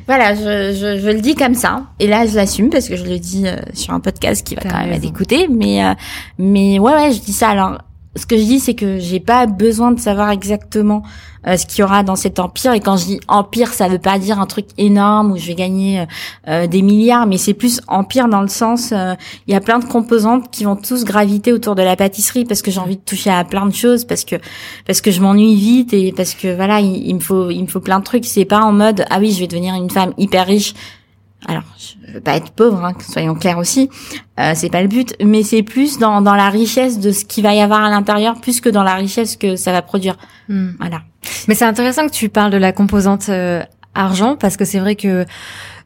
[0.07, 1.85] Voilà, je, je, je, le dis comme ça.
[2.01, 4.63] Et là, je l'assume parce que je le dis euh, sur un podcast qui va
[4.63, 5.47] quand même être écouté.
[5.49, 5.93] Mais, euh,
[6.39, 7.51] mais ouais, ouais, je dis ça.
[7.51, 7.79] Alors,
[8.17, 11.03] ce que je dis, c'est que j'ai pas besoin de savoir exactement
[11.47, 12.73] euh, ce qu'il y aura dans cet empire.
[12.73, 15.55] Et quand je dis empire, ça veut pas dire un truc énorme où je vais
[15.55, 16.05] gagner euh,
[16.49, 18.93] euh, des milliards, mais c'est plus empire dans le sens,
[19.47, 22.63] il y a plein de composantes qui vont tous graviter autour de la pâtisserie parce
[22.63, 24.37] que j'ai envie de toucher à plein de choses, parce que
[24.87, 27.67] parce que je m'ennuie vite et parce que voilà, il, il, me faut il me
[27.67, 28.25] faut plein de trucs.
[28.25, 30.75] C'est pas en mode ah oui, je vais devenir une femme hyper riche
[31.47, 33.91] alors je veux pas être pauvre, hein, soyons clairs aussi,
[34.39, 37.43] euh, c'est pas le but, mais c'est plus dans, dans la richesse de ce qu'il
[37.43, 40.17] va y avoir à l'intérieur, plus que dans la richesse que ça va produire.
[40.49, 40.71] Hmm.
[40.79, 41.03] Voilà.
[41.49, 43.63] Mais c'est intéressant que tu parles de la composante euh,
[43.95, 45.25] argent parce que c'est vrai que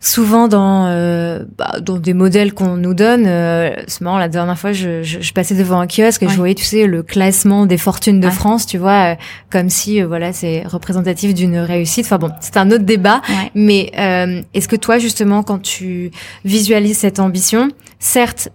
[0.00, 4.58] souvent dans euh, bah, dans des modèles qu'on nous donne euh, c'est marrant la dernière
[4.58, 7.66] fois je, je, je passais devant un kiosque et je voyais tu sais le classement
[7.66, 9.14] des fortunes de France tu vois euh,
[9.50, 12.06] comme si euh, voilà c'est représentatif d'une réussite.
[12.06, 13.22] Enfin bon c'est un autre débat.
[13.54, 16.10] Mais euh, est-ce que toi justement quand tu
[16.44, 17.68] visualises cette ambition
[17.98, 18.50] certes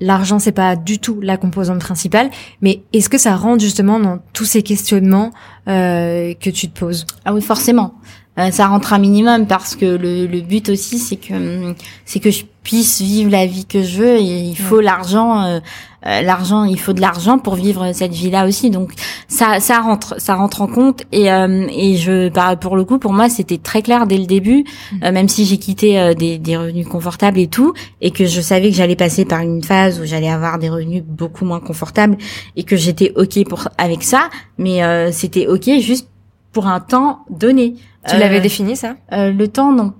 [0.00, 2.30] l'argent c'est pas du tout la composante principale
[2.60, 5.30] mais est-ce que ça rentre justement dans tous ces questionnements
[5.66, 7.06] que tu te poses?
[7.24, 7.94] Ah oui forcément
[8.36, 11.74] euh, ça rentre un minimum parce que le, le but aussi c'est que
[12.04, 15.60] c'est que je puisse vivre la vie que je veux et il faut l'argent euh,
[16.06, 18.70] euh, l'argent il faut de l'argent pour vivre cette vie là aussi.
[18.70, 18.90] Donc
[19.28, 23.12] ça ça rentre ça rentre en compte et et je bah, pour le coup pour
[23.12, 25.10] moi c'était très clair dès le début mm.
[25.12, 28.76] même si j'ai quitté des, des revenus confortables et tout et que je savais que
[28.76, 32.16] j'allais passer par une phase où j'allais avoir des revenus beaucoup moins confortables
[32.56, 34.28] et que j'étais ok pour avec ça.
[34.58, 34.80] Mais
[35.12, 36.08] c'était ok juste
[36.52, 37.74] pour un temps donné
[38.08, 38.96] tu l'avais euh, défini ça?
[39.12, 39.94] euh, Le temps, non.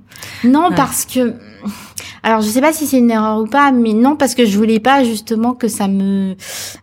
[0.44, 1.34] Non, parce que
[2.24, 4.56] alors je sais pas si c'est une erreur ou pas, mais non parce que je
[4.56, 6.36] voulais pas justement que ça me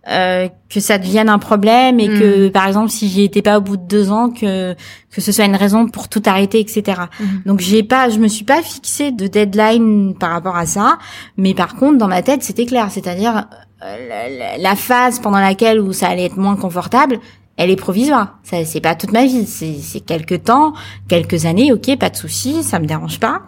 [0.08, 2.52] euh, que ça devienne un problème et que hmm.
[2.52, 4.76] par exemple si j'y étais pas au bout de deux ans que
[5.10, 7.02] que ce soit une raison pour tout arrêter, etc.
[7.20, 7.26] Hmm.
[7.48, 11.00] Donc j'ai pas, je me suis pas fixée de deadline par rapport à ça,
[11.38, 13.48] mais par contre dans ma tête c'était clair, c'est-à-dire
[13.82, 17.20] la, la, phase pendant laquelle où ça allait être moins confortable,
[17.62, 18.40] elle est provisoire.
[18.44, 19.46] Ça, c'est pas toute ma vie.
[19.46, 20.74] C'est, c'est quelques temps,
[21.08, 21.72] quelques années.
[21.72, 23.44] Ok, pas de souci, ça me dérange pas.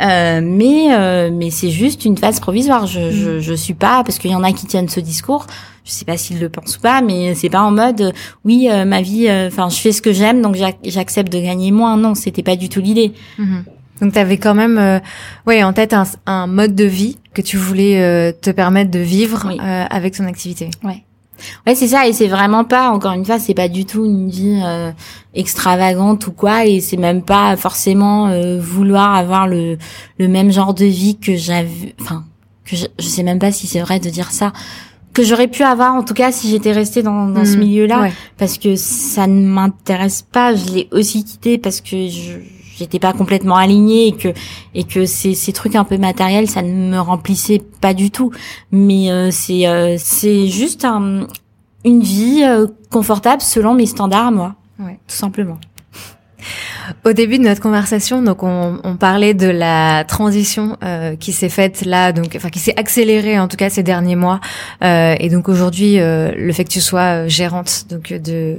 [0.00, 2.86] Euh, mais euh, mais c'est juste une phase provisoire.
[2.86, 3.10] Je, mm.
[3.10, 5.46] je, je suis pas parce qu'il y en a qui tiennent ce discours.
[5.84, 8.12] Je sais pas s'ils le pensent ou pas, mais c'est pas en mode
[8.44, 9.26] oui euh, ma vie.
[9.28, 11.96] Euh, enfin, je fais ce que j'aime, donc j'accepte de gagner moins.
[11.96, 13.12] Non, c'était pas du tout l'idée.
[13.38, 13.62] Mm-hmm.
[14.02, 14.98] Donc tu avais quand même euh,
[15.46, 19.50] ouais en tête un, un, mode de vie que tu voulais te permettre de vivre
[19.60, 20.70] avec son activité.
[20.84, 21.04] Ouais.
[21.66, 24.28] Ouais, c'est ça, et c'est vraiment pas, encore une fois, c'est pas du tout une
[24.28, 24.90] vie euh,
[25.34, 29.78] extravagante ou quoi, et c'est même pas forcément euh, vouloir avoir le,
[30.18, 32.24] le même genre de vie que j'avais, enfin,
[32.64, 34.52] que je, je, sais même pas si c'est vrai de dire ça,
[35.14, 37.60] que j'aurais pu avoir en tout cas si j'étais restée dans, dans ce mmh.
[37.60, 42.38] milieu-là, parce que ça ne m'intéresse pas, je l'ai aussi quitté parce que je
[42.78, 44.28] j'étais pas complètement alignée et que
[44.74, 48.30] et que ces ces trucs un peu matériels ça ne me remplissait pas du tout.
[48.70, 51.26] Mais euh, c'est euh, c'est juste un,
[51.84, 54.54] une vie euh, confortable selon mes standards moi.
[54.78, 54.98] Ouais.
[55.08, 55.58] tout simplement.
[57.04, 61.48] Au début de notre conversation, donc on, on parlait de la transition euh, qui s'est
[61.48, 64.40] faite là, donc enfin qui s'est accélérée en tout cas ces derniers mois,
[64.82, 68.56] euh, et donc aujourd'hui euh, le fait que tu sois gérante donc de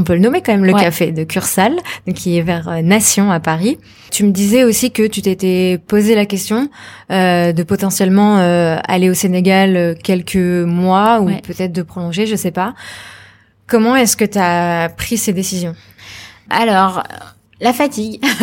[0.00, 1.76] on peut le nommer quand même, le café de Cursal,
[2.14, 3.78] qui est vers euh, Nation à Paris.
[4.10, 6.70] Tu me disais aussi que tu t'étais posé la question
[7.12, 12.50] euh, de potentiellement euh, aller au Sénégal quelques mois ou peut-être de prolonger, je sais
[12.50, 12.74] pas.
[13.66, 15.76] Comment est-ce que tu as pris ces décisions?
[16.48, 17.04] Alors,
[17.60, 18.22] la fatigue.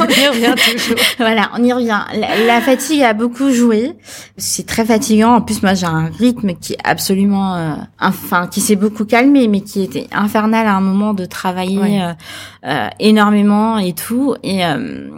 [0.00, 0.98] on y revient toujours.
[1.18, 2.00] voilà, on y revient.
[2.46, 3.92] La, fatigue a beaucoup joué.
[4.36, 5.34] C'est très fatigant.
[5.34, 9.46] En plus, moi, j'ai un rythme qui est absolument, euh, enfin, qui s'est beaucoup calmé,
[9.46, 12.12] mais qui était infernal à un moment de travailler euh, euh,
[12.98, 14.34] énormément et tout.
[14.42, 15.08] Et, euh,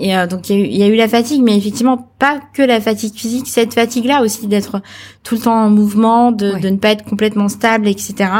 [0.00, 3.46] et donc, il y, a eu la fatigue, mais effectivement, pas que la fatigue physique.
[3.46, 4.82] Cette fatigue-là aussi d'être
[5.22, 8.30] tout le temps en mouvement, de, de ne pas être complètement stable, etc.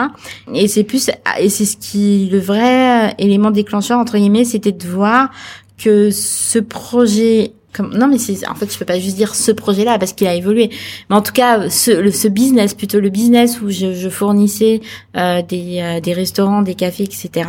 [0.53, 4.87] Et c'est plus, et c'est ce qui, le vrai élément déclencheur entre guillemets, c'était de
[4.87, 5.31] voir
[5.79, 9.51] que ce projet comme, non mais c'est en fait je peux pas juste dire ce
[9.51, 10.71] projet là parce qu'il a évolué
[11.11, 14.81] mais en tout cas ce, le, ce business plutôt le business où je, je fournissais
[15.17, 17.49] euh, des, euh, des restaurants des cafés etc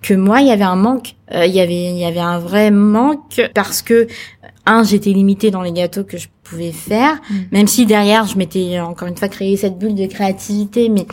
[0.00, 2.38] que moi il y avait un manque euh, il y avait il y avait un
[2.38, 4.06] vrai manque parce que
[4.66, 7.34] un j'étais limitée dans les gâteaux que je pouvais faire mm.
[7.50, 11.06] même si derrière je m'étais encore une fois créé cette bulle de créativité mais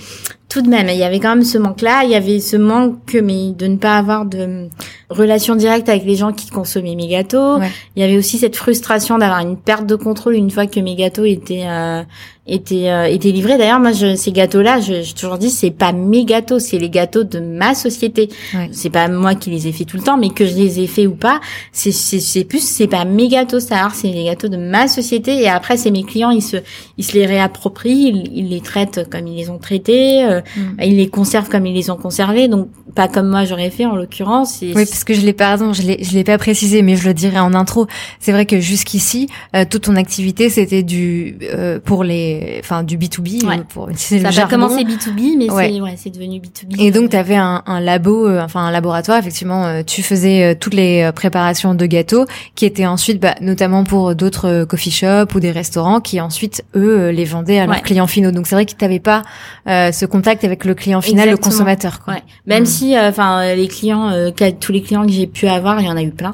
[0.52, 2.04] tout de même, il y avait quand même ce manque-là.
[2.04, 4.68] Il y avait ce manque, mais de ne pas avoir de
[5.10, 7.58] relation directe avec les gens qui consommaient mes gâteaux.
[7.95, 10.95] Il y avait aussi cette frustration d'avoir une perte de contrôle une fois que mes
[10.95, 12.04] gâteaux étaient euh,
[12.48, 13.58] étaient euh, étaient livrés.
[13.58, 16.89] D'ailleurs, moi, je, ces gâteaux-là, je, je toujours dit, c'est pas mes gâteaux, c'est les
[16.89, 18.30] gâteaux de ma société.
[18.72, 20.88] C'est pas moi qui les ai fait tout le temps, mais que je les ai
[20.88, 21.39] fait ou pas,
[21.72, 25.42] c'est c'est plus c'est pas mes gâteaux, ça, c'est les gâteaux de ma société.
[25.42, 26.58] Et après, c'est mes clients, ils se
[26.98, 30.24] ils se les réapproprient, ils, ils les traitent comme ils les ont traités.
[30.24, 30.84] Euh, Mm.
[30.84, 33.96] Ils les conservent comme ils les ont conservés, donc pas comme moi j'aurais fait en
[33.96, 34.60] l'occurrence.
[34.62, 37.14] Oui, parce que je l'ai pardon, je l'ai je l'ai pas précisé, mais je le
[37.14, 37.88] dirai en intro.
[38.20, 42.98] C'est vrai que jusqu'ici, euh, toute ton activité c'était du euh, pour les, enfin du
[42.98, 43.28] B 2 B.
[43.70, 46.80] Pour, ça a commencé B 2 B, mais c'est ouais, c'est devenu B 2 B.
[46.80, 49.18] Et donc tu avais un, un labo, euh, enfin un laboratoire.
[49.18, 52.26] Effectivement, tu faisais toutes les préparations de gâteaux
[52.56, 57.10] qui étaient ensuite, bah, notamment pour d'autres coffee shops ou des restaurants qui ensuite eux
[57.10, 58.32] les vendaient à leurs clients finaux.
[58.32, 59.22] Donc c'est vrai que tu n'avais pas
[59.66, 62.02] ce contact avec le client final, le consommateur.
[62.02, 62.16] Quoi.
[62.16, 62.24] Ouais.
[62.46, 62.68] Même mm.
[62.68, 64.12] si aussi, enfin les clients,
[64.60, 66.34] tous les clients que j'ai pu avoir, il y en a eu plein.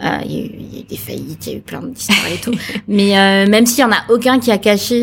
[0.00, 2.52] Il y, a eu, des faillites, il y a eu plein d'histoires et tout.
[2.88, 5.02] mais même s'il y en a aucun qui a caché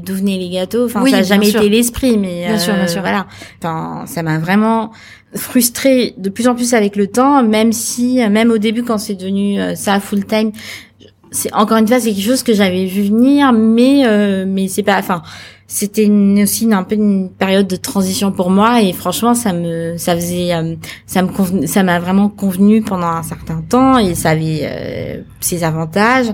[0.00, 3.00] d'où venaient les gâteaux, enfin ça n'a jamais été l'esprit, mais bien sûr, bien sûr.
[3.00, 3.26] voilà.
[3.58, 4.92] Enfin, ça m'a vraiment
[5.34, 9.14] frustrée de plus en plus avec le temps, même si, même au début quand c'est
[9.14, 10.52] devenu ça full time,
[11.30, 14.82] c'est encore une fois c'est quelque chose que j'avais vu venir mais euh, mais c'est
[14.82, 15.22] pas enfin
[15.72, 16.10] c'était
[16.42, 20.16] aussi une, un peu une période de transition pour moi et franchement ça me ça
[20.16, 20.74] faisait euh,
[21.06, 25.62] ça me ça m'a vraiment convenu pendant un certain temps et ça avait euh, ses
[25.62, 26.26] avantages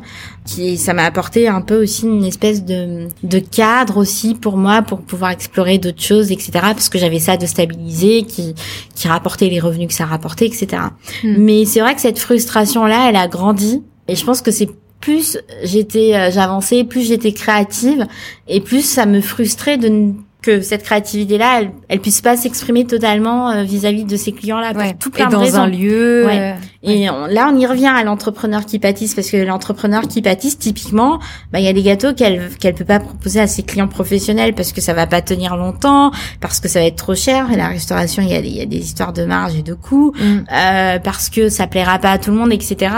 [0.46, 4.80] qui ça m'a apporté un peu aussi une espèce de de cadre aussi pour moi
[4.80, 8.54] pour pouvoir explorer d'autres choses etc parce que j'avais ça de stabiliser qui
[8.94, 10.84] qui rapportait les revenus que ça rapportait etc
[11.22, 11.34] hmm.
[11.36, 14.70] mais c'est vrai que cette frustration là elle a grandi et je pense que c'est
[15.06, 18.08] plus j'étais euh, j'avançais, plus j'étais créative
[18.48, 22.86] et plus ça me frustrait de que cette créativité là elle, elle puisse pas s'exprimer
[22.86, 24.96] totalement euh, vis-à-vis de ces clients là ouais.
[24.98, 26.54] tout plein et dans un lieu ouais.
[26.54, 30.58] Euh, et là on y revient à l'entrepreneur qui pâtisse parce que l'entrepreneur qui pâtisse
[30.58, 31.20] typiquement
[31.52, 34.54] bah il y a des gâteaux qu'elle qu'elle peut pas proposer à ses clients professionnels
[34.54, 37.56] parce que ça va pas tenir longtemps parce que ça va être trop cher et
[37.56, 40.36] la restauration il y a y a des histoires de marge et de coûts mm.
[40.52, 42.90] euh, parce que ça plaira pas à tout le monde etc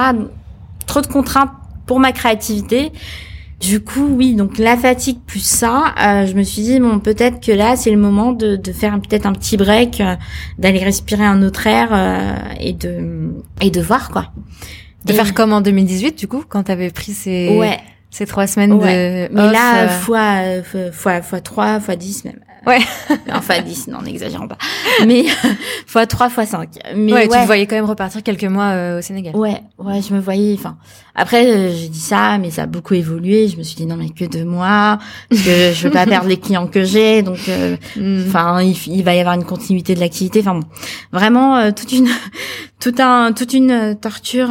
[0.86, 1.50] trop de contraintes
[1.88, 2.92] pour ma créativité.
[3.60, 7.44] Du coup, oui, donc la fatigue plus ça, euh, je me suis dit bon peut-être
[7.44, 10.14] que là c'est le moment de, de faire peut-être un petit break, euh,
[10.58, 14.30] d'aller respirer un autre air euh, et de et de voir quoi.
[15.06, 17.78] De faire comme en 2018 du coup quand t'avais pris ces ouais.
[18.10, 20.62] ces trois semaines de mais là fois
[20.92, 22.38] fois fois trois fois dix même.
[22.66, 22.78] Ouais.
[23.32, 24.58] enfin 10, non, n'exagérons pas.
[25.06, 25.24] Mais
[25.86, 26.68] fois 3, fois 5.
[26.96, 29.34] Mais ouais, tu te voyais quand même repartir quelques mois euh, au Sénégal.
[29.36, 30.54] Ouais, ouais, je me voyais.
[30.54, 30.76] Enfin,
[31.14, 33.48] après euh, j'ai dit ça, mais ça a beaucoup évolué.
[33.48, 34.98] Je me suis dit non mais que deux mois,
[35.30, 38.24] parce que je veux pas perdre les clients que j'ai, donc euh, mm.
[38.28, 40.40] enfin il, va y avoir une continuité de l'activité.
[40.40, 40.66] Enfin bon,
[41.12, 42.08] vraiment toute une,
[42.80, 44.50] tout un, toute une torture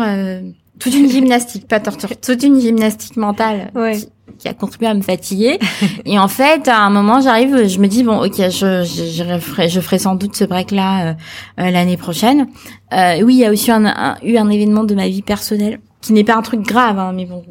[0.80, 4.08] toute une gymnastique, pas torture, toute une gymnastique mentale ouais qui
[4.46, 5.60] a contribué à me fatiguer.
[6.06, 9.70] et en fait, à un moment, j'arrive, je me dis bon, ok, je je, ferai,
[9.70, 11.14] je ferai sans doute ce break là euh,
[11.60, 12.48] euh, l'année prochaine.
[12.94, 16.14] Euh, oui, il y a aussi un, eu un événement de ma vie personnelle qui
[16.14, 17.44] n'est pas un truc grave, hein, mais bon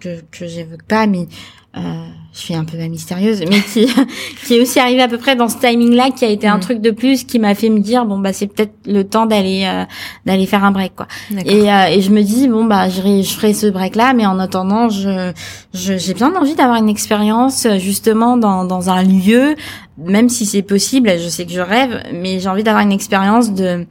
[0.00, 1.26] que que j'évoque pas, mais
[1.76, 2.06] euh,
[2.36, 3.88] je suis un peu mystérieuse, mais qui,
[4.46, 6.60] qui est aussi arrivé à peu près dans ce timing-là, qui a été un mm.
[6.60, 9.64] truc de plus, qui m'a fait me dire bon bah c'est peut-être le temps d'aller
[9.66, 9.84] euh,
[10.26, 11.06] d'aller faire un break quoi.
[11.46, 14.38] Et, euh, et je me dis bon bah je, je ferai ce break-là, mais en
[14.38, 15.32] attendant je
[15.72, 19.54] j'ai bien envie d'avoir une expérience justement dans dans un lieu
[19.98, 23.52] même si c'est possible, je sais que je rêve, mais j'ai envie d'avoir une expérience
[23.52, 23.86] de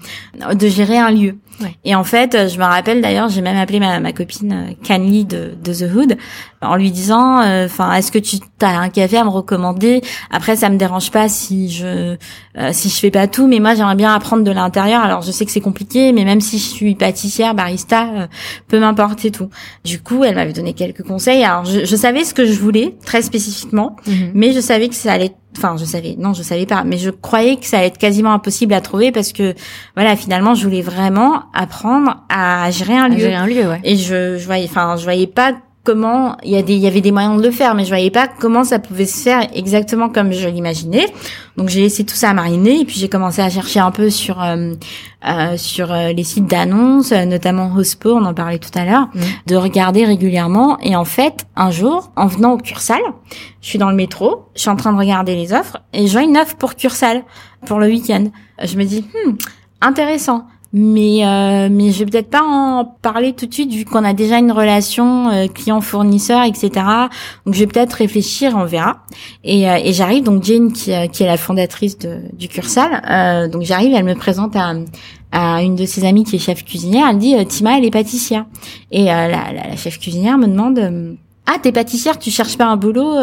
[0.53, 1.35] de gérer un lieu.
[1.83, 5.53] Et en fait, je me rappelle d'ailleurs, j'ai même appelé ma, ma copine Canly de,
[5.63, 6.17] de The Hood
[6.61, 10.01] en lui disant, euh, enfin, est-ce que tu as un café à me recommander?
[10.31, 12.17] Après, ça me dérange pas si je
[12.57, 15.01] euh, si je fais pas tout, mais moi j'aimerais bien apprendre de l'intérieur.
[15.01, 18.27] Alors je sais que c'est compliqué, mais même si je suis pâtissière, barista, euh,
[18.67, 19.49] peu m'importe et tout.
[19.83, 21.43] Du coup, elle m'avait donné quelques conseils.
[21.43, 24.31] Alors je, je savais ce que je voulais très spécifiquement, mhm.
[24.33, 27.09] mais je savais que ça allait enfin je savais non je savais pas mais je
[27.09, 29.53] croyais que ça allait être quasiment impossible à trouver parce que
[29.95, 33.81] voilà finalement je voulais vraiment apprendre à gérer un lieu, gérer un lieu ouais.
[33.83, 35.53] et je, je voyais enfin je voyais pas
[35.85, 37.89] comment il y a des il y avait des moyens de le faire mais je
[37.89, 41.05] voyais pas comment ça pouvait se faire exactement comme je l'imaginais.
[41.55, 44.09] Donc j'ai laissé tout ça à mariner et puis j'ai commencé à chercher un peu
[44.09, 44.73] sur euh,
[45.25, 49.21] euh, sur euh, les sites d'annonces notamment Hospo on en parlait tout à l'heure mmh.
[49.45, 50.77] de regarder régulièrement.
[50.81, 53.01] Et en fait un jour en venant au Cursal
[53.61, 56.11] je suis dans le métro je suis en train de regarder les offres et je
[56.11, 57.23] vois une offre pour Cursal
[57.65, 58.25] pour le week-end.
[58.63, 59.33] Je me dis hmm,
[59.81, 64.03] intéressant mais euh, mais je vais peut-être pas en parler tout de suite vu qu'on
[64.03, 66.69] a déjà une relation euh, client fournisseur etc
[67.45, 68.97] donc je vais peut-être réfléchir on verra
[69.45, 73.49] et, euh, et j'arrive donc Jane qui, euh, qui est la fondatrice de, du Cursal
[73.49, 74.73] donc j'arrive elle me présente à
[75.31, 78.45] à une de ses amies qui est chef cuisinière elle dit Tima elle est pâtissière
[78.91, 81.17] et la, la, la, chef cuisinière me demande
[81.47, 83.13] ah, t'es pâtissière, tu cherches pas un boulot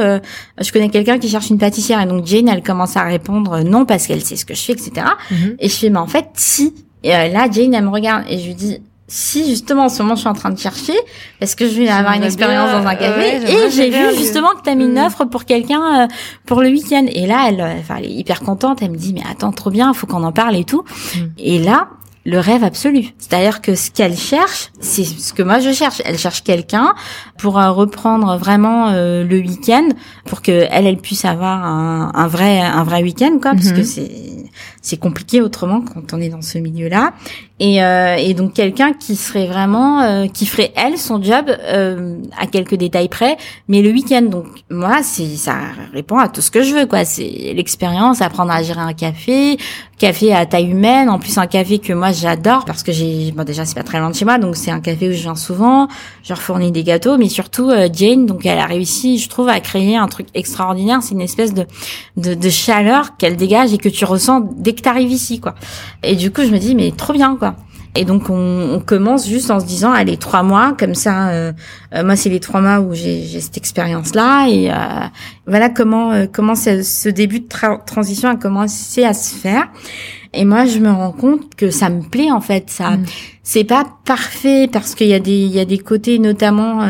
[0.61, 2.01] Je connais quelqu'un qui cherche une pâtissière.
[2.01, 4.75] Et donc Jane, elle commence à répondre non parce qu'elle sait ce que je fais,
[4.75, 4.93] etc.
[5.33, 5.57] Mm-hmm.
[5.59, 6.73] Et je fais, mais en fait, si,
[7.03, 8.79] et euh, là, Jane, elle me regarde et je lui dis,
[9.09, 10.95] si justement en ce moment je suis en train de chercher,
[11.41, 14.63] est-ce que je vais avoir une expérience dans un café Et j'ai vu justement que
[14.63, 15.07] tu as mis une mm.
[15.07, 16.07] offre pour quelqu'un euh,
[16.47, 17.05] pour le week-end.
[17.13, 18.81] Et là, elle, enfin, elle est hyper contente.
[18.81, 20.85] Elle me dit, mais attends, trop bien, faut qu'on en parle et tout.
[21.15, 21.19] Mm.
[21.39, 21.89] Et là,
[22.25, 23.07] le rêve absolu.
[23.19, 26.03] C'est-à-dire que ce qu'elle cherche, c'est ce que moi je cherche.
[26.05, 26.95] Elle cherche quelqu'un
[27.39, 29.89] pour euh, reprendre vraiment le week-end,
[30.25, 33.81] pour que elle, elle puisse avoir un, un vrai, un vrai week-end, quoi, parce que
[33.81, 33.85] mm-hmm.
[33.85, 34.43] c'est
[34.81, 37.13] c'est compliqué autrement quand on est dans ce milieu-là.
[37.61, 42.17] Et, euh, et donc quelqu'un qui serait vraiment, euh, qui ferait elle son job euh,
[42.37, 43.37] à quelques détails près,
[43.69, 44.23] mais le week-end.
[44.23, 45.55] Donc moi, c'est ça
[45.93, 47.05] répond à tout ce que je veux, quoi.
[47.05, 49.57] C'est l'expérience, apprendre à gérer un café,
[50.03, 53.45] café à taille humaine, en plus un café que moi j'adore parce que j'ai bon
[53.45, 55.37] déjà c'est pas très loin de chez moi donc c'est un café où je viens
[55.37, 55.87] souvent,
[56.25, 59.49] je leur fournis des gâteaux mais surtout euh, Jane donc elle a réussi je trouve
[59.49, 61.67] à créer un truc extraordinaire, c'est une espèce de
[62.17, 65.55] de, de chaleur qu'elle dégage et que tu ressens dès que tu arrives ici quoi.
[66.03, 67.55] Et du coup je me dis mais trop bien quoi.
[67.95, 71.29] Et donc on, on, commence juste en se disant allez trois mois comme ça.
[71.29, 71.53] Euh,
[71.95, 74.75] euh, moi c'est les trois mois où j'ai cette expérience là et euh,
[75.47, 77.49] voilà comment euh, comment ce, début de
[77.85, 79.69] transition a commencé à se faire.
[80.33, 82.71] Et moi je me rends compte que ça me plaît en fait.
[82.71, 83.05] Ça mm.
[83.43, 86.89] c'est pas parfait parce qu'il y a des il y a des côtés notamment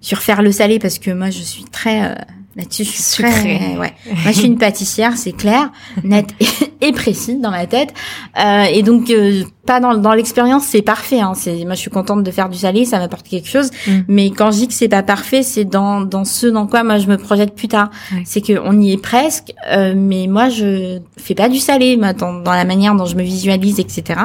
[0.00, 2.14] sur faire le salé parce que moi je suis très
[2.56, 3.92] Là-dessus, je suis très, ouais.
[4.06, 5.70] Moi, je suis une pâtissière, c'est clair,
[6.02, 6.30] nette
[6.80, 7.92] et, précise dans ma tête.
[8.42, 11.20] Euh, et donc, euh, pas dans, dans l'expérience, c'est parfait.
[11.20, 11.34] Hein.
[11.34, 13.70] C'est, moi, je suis contente de faire du salé, ça m'apporte quelque chose.
[13.86, 13.92] Mm.
[14.08, 16.96] Mais quand je dis que c'est pas parfait, c'est dans dans ce dans quoi moi
[16.96, 17.90] je me projette plus tard.
[18.24, 22.14] C'est que on y est presque, euh, mais moi, je fais pas du salé, moi,
[22.14, 24.18] dans, dans la manière dont je me visualise, etc.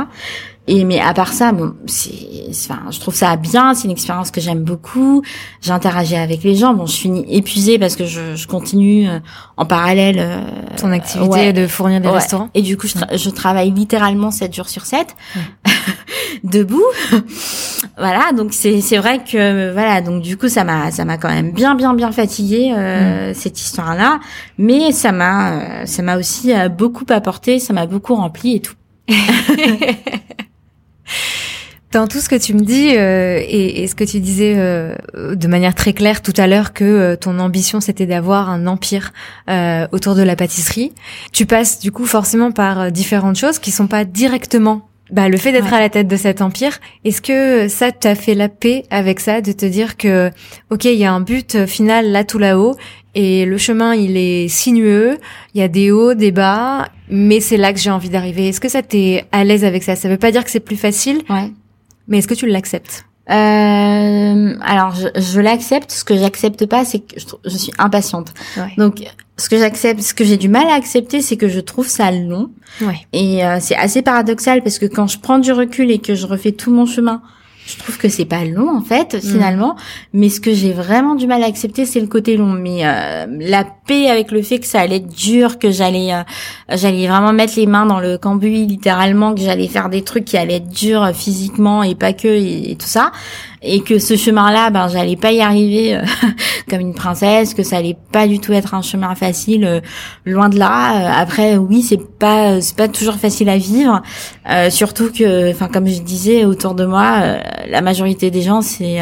[0.68, 2.14] Et mais à part ça, bon, c'est,
[2.50, 3.74] enfin, je trouve ça bien.
[3.74, 5.24] C'est une expérience que j'aime beaucoup.
[5.62, 6.74] J'interagis avec les gens.
[6.74, 9.20] Bon, je suis épuisée parce que je, je continue euh,
[9.58, 10.18] en parallèle.
[10.20, 10.42] Euh,
[10.78, 12.50] Ton activité de fournir des restaurants.
[12.54, 15.16] Et du coup, je, je, travaille littéralement 7 jours sur 7,
[16.44, 16.86] debout.
[17.98, 21.30] voilà, donc c'est c'est vrai que voilà, donc du coup, ça m'a ça m'a quand
[21.30, 23.34] même bien bien bien fatiguée euh, mm.
[23.34, 24.20] cette histoire-là,
[24.60, 28.76] mais ça m'a euh, ça m'a aussi beaucoup apporté, ça m'a beaucoup rempli et tout.
[31.92, 34.96] Dans tout ce que tu me dis euh, et, et, ce que tu disais euh,
[35.14, 39.12] de manière très claire tout à l'heure que euh, ton ambition c'était d'avoir un empire
[39.50, 40.94] euh, autour de la pâtisserie,
[41.34, 45.36] tu passes du coup forcément par euh, différentes choses qui sont pas directement bah, le
[45.36, 46.80] fait d'être à la tête de cet empire.
[47.04, 50.32] Est-ce que ça t'a fait la paix avec ça, de te dire que
[50.70, 52.78] ok il y a un but final là tout là-haut
[53.16, 55.18] et le chemin il est sinueux,
[55.54, 58.50] il y a des hauts, des bas, mais c'est là que j'ai envie d'arriver.
[58.50, 59.96] Est-ce que ça t'es à l'aise avec ça?
[59.96, 61.52] Ça veut pas dire que c'est plus facile, ouais.
[62.08, 63.06] Mais est-ce que tu l'acceptes?
[63.30, 65.92] Euh, alors je, je l'accepte.
[65.92, 68.34] Ce que j'accepte pas, c'est que je, je, suis impatiente.
[68.58, 68.74] Ouais.
[68.78, 69.04] Donc
[69.38, 72.12] ce que j'accepte, ce que j'ai du mal à accepter, c'est que je trouve ça
[72.12, 72.52] long.
[72.82, 73.00] Ouais.
[73.14, 76.26] Et euh, c'est assez paradoxal parce que quand je prends du recul et que je
[76.26, 77.22] refais tout mon chemin,
[77.72, 79.22] je trouve que c'est pas long en fait mm.
[79.22, 79.76] finalement.
[80.14, 82.54] Mais ce que j'ai vraiment du mal à accepter c'est le côté long.
[82.54, 86.24] Mais euh, la paix avec le fait que ça allait être dur que j'allais euh,
[86.70, 90.38] j'allais vraiment mettre les mains dans le cambouis littéralement que j'allais faire des trucs qui
[90.38, 93.12] allaient être durs physiquement et pas que et tout ça
[93.64, 96.02] et que ce chemin-là, ben j'allais pas y arriver euh,
[96.70, 99.82] comme une princesse, que ça allait pas du tout être un chemin facile, euh,
[100.26, 100.96] loin de là.
[100.96, 104.02] Euh, après, oui, c'est pas c'est pas toujours facile à vivre,
[104.70, 107.38] surtout que, enfin comme je disais autour de moi,
[107.68, 109.00] la majorité des gens c'est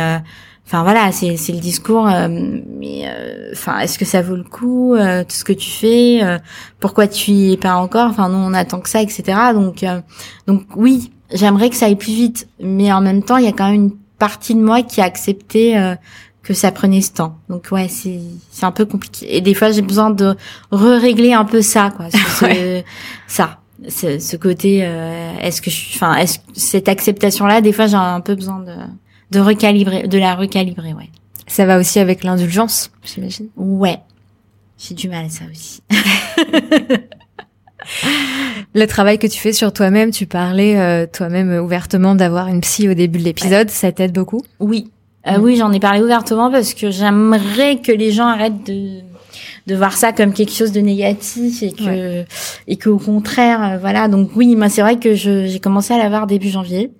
[0.66, 2.06] Enfin voilà, c'est c'est le discours.
[2.06, 3.06] mais
[3.54, 6.22] enfin, est-ce que ça vaut le coup tout ce que tu fais
[6.80, 9.24] Pourquoi tu y es pas encore Enfin, nous on attend que ça, etc.
[9.54, 9.84] Donc
[10.48, 13.52] donc oui, j'aimerais que ça aille plus vite, mais en même temps, il y a
[13.52, 15.96] quand même une partie de moi qui a accepté euh,
[16.44, 17.38] que ça prenait ce temps.
[17.50, 18.20] Donc ouais, c'est
[18.52, 19.36] c'est un peu compliqué.
[19.36, 20.36] Et des fois, j'ai besoin de
[20.72, 22.10] re-régler un peu ça, quoi.
[22.12, 22.84] Ce,
[23.28, 24.82] ça, ce, ce côté.
[24.84, 28.76] Euh, est-ce que je, enfin, est-ce cette acceptation-là, des fois, j'ai un peu besoin de
[29.32, 31.10] de recalibrer, de la recalibrer, ouais.
[31.48, 33.48] Ça va aussi avec l'indulgence, j'imagine.
[33.56, 34.00] Ouais,
[34.78, 35.82] j'ai du mal à ça aussi.
[38.76, 42.88] Le travail que tu fais sur toi-même, tu parlais euh, toi-même ouvertement d'avoir une psy
[42.88, 44.44] au début de l'épisode, ça t'aide beaucoup?
[44.60, 44.92] Oui,
[45.28, 49.00] euh, oui, j'en ai parlé ouvertement parce que j'aimerais que les gens arrêtent de
[49.68, 52.26] de voir ça comme quelque chose de négatif et que
[52.68, 54.08] et qu'au contraire, euh, voilà.
[54.08, 56.92] Donc oui, moi c'est vrai que j'ai commencé à l'avoir début janvier.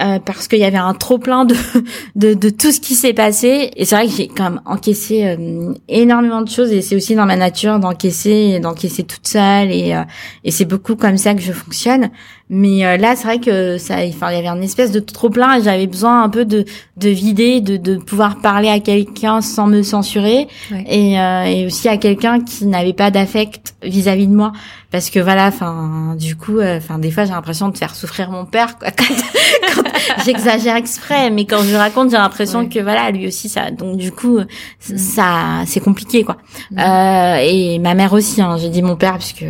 [0.00, 1.54] Euh, parce qu'il y avait un trop plein de,
[2.16, 3.70] de, de tout ce qui s'est passé.
[3.76, 6.72] Et c'est vrai que j'ai quand même encaissé euh, énormément de choses.
[6.72, 9.70] Et c'est aussi dans ma nature d'encaisser d'encaisser toute seule.
[9.70, 10.02] Et euh,
[10.42, 12.10] et c'est beaucoup comme ça que je fonctionne.
[12.50, 15.58] Mais là c'est vrai que ça enfin il y avait un espèce de trop plein.
[15.58, 16.64] Et j'avais besoin un peu de
[16.96, 20.48] de vider de de pouvoir parler à quelqu'un sans me censurer.
[20.86, 24.52] Et et aussi à quelqu'un qui n'avait pas d'affect vis-à-vis de moi
[24.94, 28.44] parce que voilà enfin du coup enfin des fois j'ai l'impression de faire souffrir mon
[28.44, 29.82] père quoi, quand,
[30.24, 33.70] j'exagère exprès, mais quand je raconte, j'ai l'impression que voilà, lui aussi ça.
[33.70, 34.96] Donc du coup, mm.
[34.96, 36.36] ça, c'est compliqué quoi.
[36.70, 36.78] Mm.
[36.78, 38.40] Euh, et ma mère aussi.
[38.40, 39.44] Hein, j'ai dit mon père puisque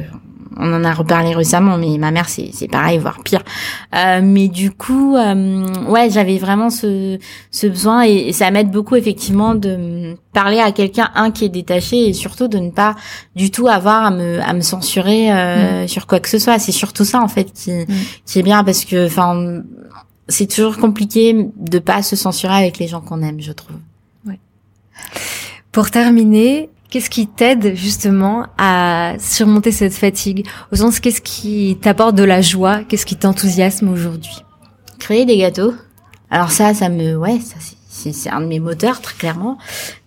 [0.57, 3.43] on en a reparlé récemment, mais ma mère c'est c'est pareil, voire pire.
[3.95, 7.19] Euh, mais du coup, euh, ouais, j'avais vraiment ce
[7.51, 12.09] ce besoin et, ça m'aide beaucoup effectivement de parler à quelqu'un un qui est détaché
[12.09, 12.95] et surtout de ne pas
[13.37, 15.89] du tout avoir à me à me censurer euh, mm.
[15.89, 16.59] sur quoi que ce soit.
[16.59, 17.73] C'est surtout ça en fait qui
[18.27, 19.63] qui est bien parce que enfin
[20.29, 23.77] c'est toujours compliqué de pas se censurer avec les gens qu'on aime, je trouve.
[24.27, 24.39] Ouais.
[25.71, 30.47] Pour terminer, Qu'est-ce qui t'aide justement à surmonter cette fatigue?
[30.73, 32.85] Au sens, qu'est-ce qui t'apporte de la joie?
[32.85, 34.45] Qu'est-ce qui t'enthousiasme aujourd'hui?
[34.99, 35.75] Créer des gâteaux.
[36.31, 37.57] Alors ça, ça me, ouais, ça
[38.13, 39.59] c'est un de mes moteurs très clairement.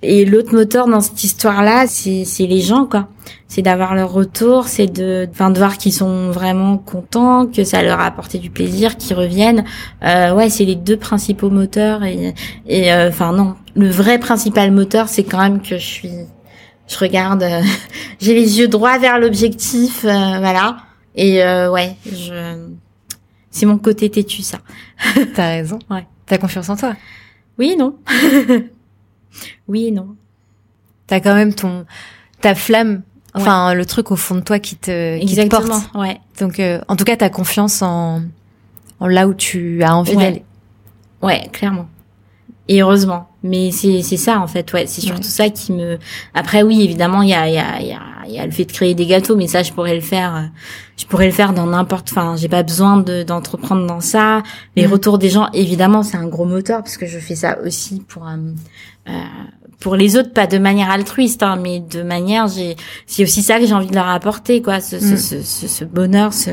[0.02, 3.08] Et l'autre moteur dans cette histoire-là, c'est c'est les gens quoi.
[3.48, 7.82] C'est d'avoir leur retour, c'est de, enfin de voir qu'ils sont vraiment contents, que ça
[7.82, 9.64] leur a apporté du plaisir, qu'ils reviennent.
[10.04, 12.34] Euh, ouais, c'est les deux principaux moteurs et
[12.68, 16.12] et euh, enfin non, le vrai principal moteur, c'est quand même que je suis
[16.88, 17.62] je regarde, euh,
[18.20, 20.78] j'ai les yeux droits vers l'objectif, euh, voilà.
[21.16, 22.68] Et euh, ouais, je,
[23.52, 24.60] c'est mon côté têtu ça.
[25.36, 25.80] T'as raison.
[25.90, 26.06] Ouais.
[26.26, 26.94] T'as confiance en toi.
[27.58, 27.96] Oui et non.
[29.68, 30.16] oui et non.
[31.08, 31.86] T'as quand même ton
[32.42, 33.02] ta flamme,
[33.34, 35.72] enfin le truc au fond de toi qui te qui te porte.
[35.96, 36.20] Ouais.
[36.40, 38.22] Donc en tout cas, t'as confiance en
[39.00, 40.24] en là où tu as envie Ouais.
[40.24, 40.44] d'aller.
[41.22, 41.88] Ouais, clairement.
[42.70, 43.30] Et heureusement.
[43.44, 44.86] Mais c'est c'est ça en fait, ouais.
[44.88, 45.24] C'est surtout Ouais.
[45.24, 45.98] ça qui me.
[46.34, 48.66] Après oui, évidemment, il y a il y a y a y a le fait
[48.66, 50.36] de créer des gâteaux, mais ça je pourrais le faire.
[50.36, 50.42] euh,
[50.98, 52.10] Je pourrais le faire dans n'importe.
[52.12, 54.42] Enfin, j'ai pas besoin de d'entreprendre dans ça.
[54.76, 54.92] Les Mhm.
[54.94, 58.28] retours des gens, évidemment, c'est un gros moteur parce que je fais ça aussi pour.
[58.28, 58.36] euh,
[59.10, 59.12] euh,
[59.80, 63.60] pour les autres, pas de manière altruiste, hein, mais de manière, j'ai, c'est aussi ça
[63.60, 65.18] que j'ai envie de leur apporter, quoi, ce, ce, Mm.
[65.18, 66.50] ce, ce, ce bonheur, ce,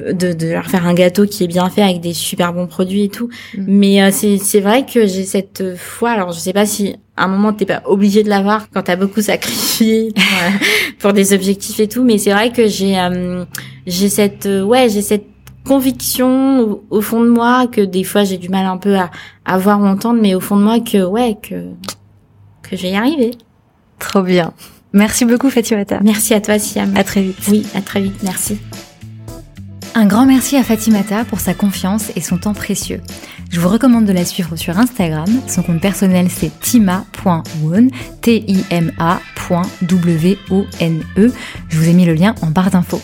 [0.00, 3.04] de, de leur faire un gâteau qui est bien fait avec des super bons produits
[3.04, 3.28] et tout.
[3.56, 3.64] Mm.
[3.66, 6.10] Mais euh, c'est c'est vrai que j'ai cette foi.
[6.10, 8.96] Alors je sais pas si à un moment t'es pas obligé de l'avoir quand t'as
[8.96, 10.50] beaucoup sacrifié pour, euh,
[10.98, 12.04] pour des objectifs et tout.
[12.04, 13.44] Mais c'est vrai que j'ai euh,
[13.86, 15.26] j'ai cette euh, ouais j'ai cette
[15.66, 19.10] conviction au, au fond de moi que des fois j'ai du mal un peu à,
[19.44, 21.54] à voir ou entendre, mais au fond de moi que ouais que
[22.62, 23.32] que je vais y arriver.
[23.98, 24.52] Trop bien.
[24.92, 26.00] Merci beaucoup Fatimata.
[26.02, 26.94] Merci à toi Siam.
[26.96, 27.36] À très vite.
[27.48, 28.22] Oui, à très vite.
[28.22, 28.58] Merci.
[29.96, 33.00] Un grand merci à Fatimata pour sa confiance et son temps précieux.
[33.50, 35.28] Je vous recommande de la suivre sur Instagram.
[35.46, 37.86] Son compte personnel c'est tima.won,
[38.20, 38.92] T-I-M-A.W-O-N-E.
[41.68, 43.00] Je vous ai mis le lien en barre d'infos.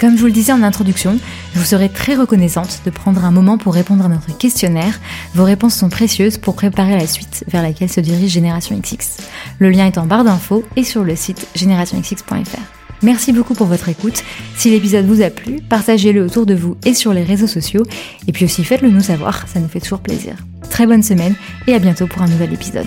[0.00, 1.18] Comme je vous le disais en introduction,
[1.52, 4.98] je vous serais très reconnaissante de prendre un moment pour répondre à notre questionnaire.
[5.34, 9.18] Vos réponses sont précieuses pour préparer la suite vers laquelle se dirige Génération XX.
[9.58, 12.79] Le lien est en barre d'infos et sur le site générationxx.fr.
[13.02, 14.22] Merci beaucoup pour votre écoute.
[14.56, 17.84] Si l'épisode vous a plu, partagez-le autour de vous et sur les réseaux sociaux.
[18.28, 20.34] Et puis aussi faites-le nous savoir, ça nous fait toujours plaisir.
[20.68, 21.34] Très bonne semaine
[21.66, 22.86] et à bientôt pour un nouvel épisode.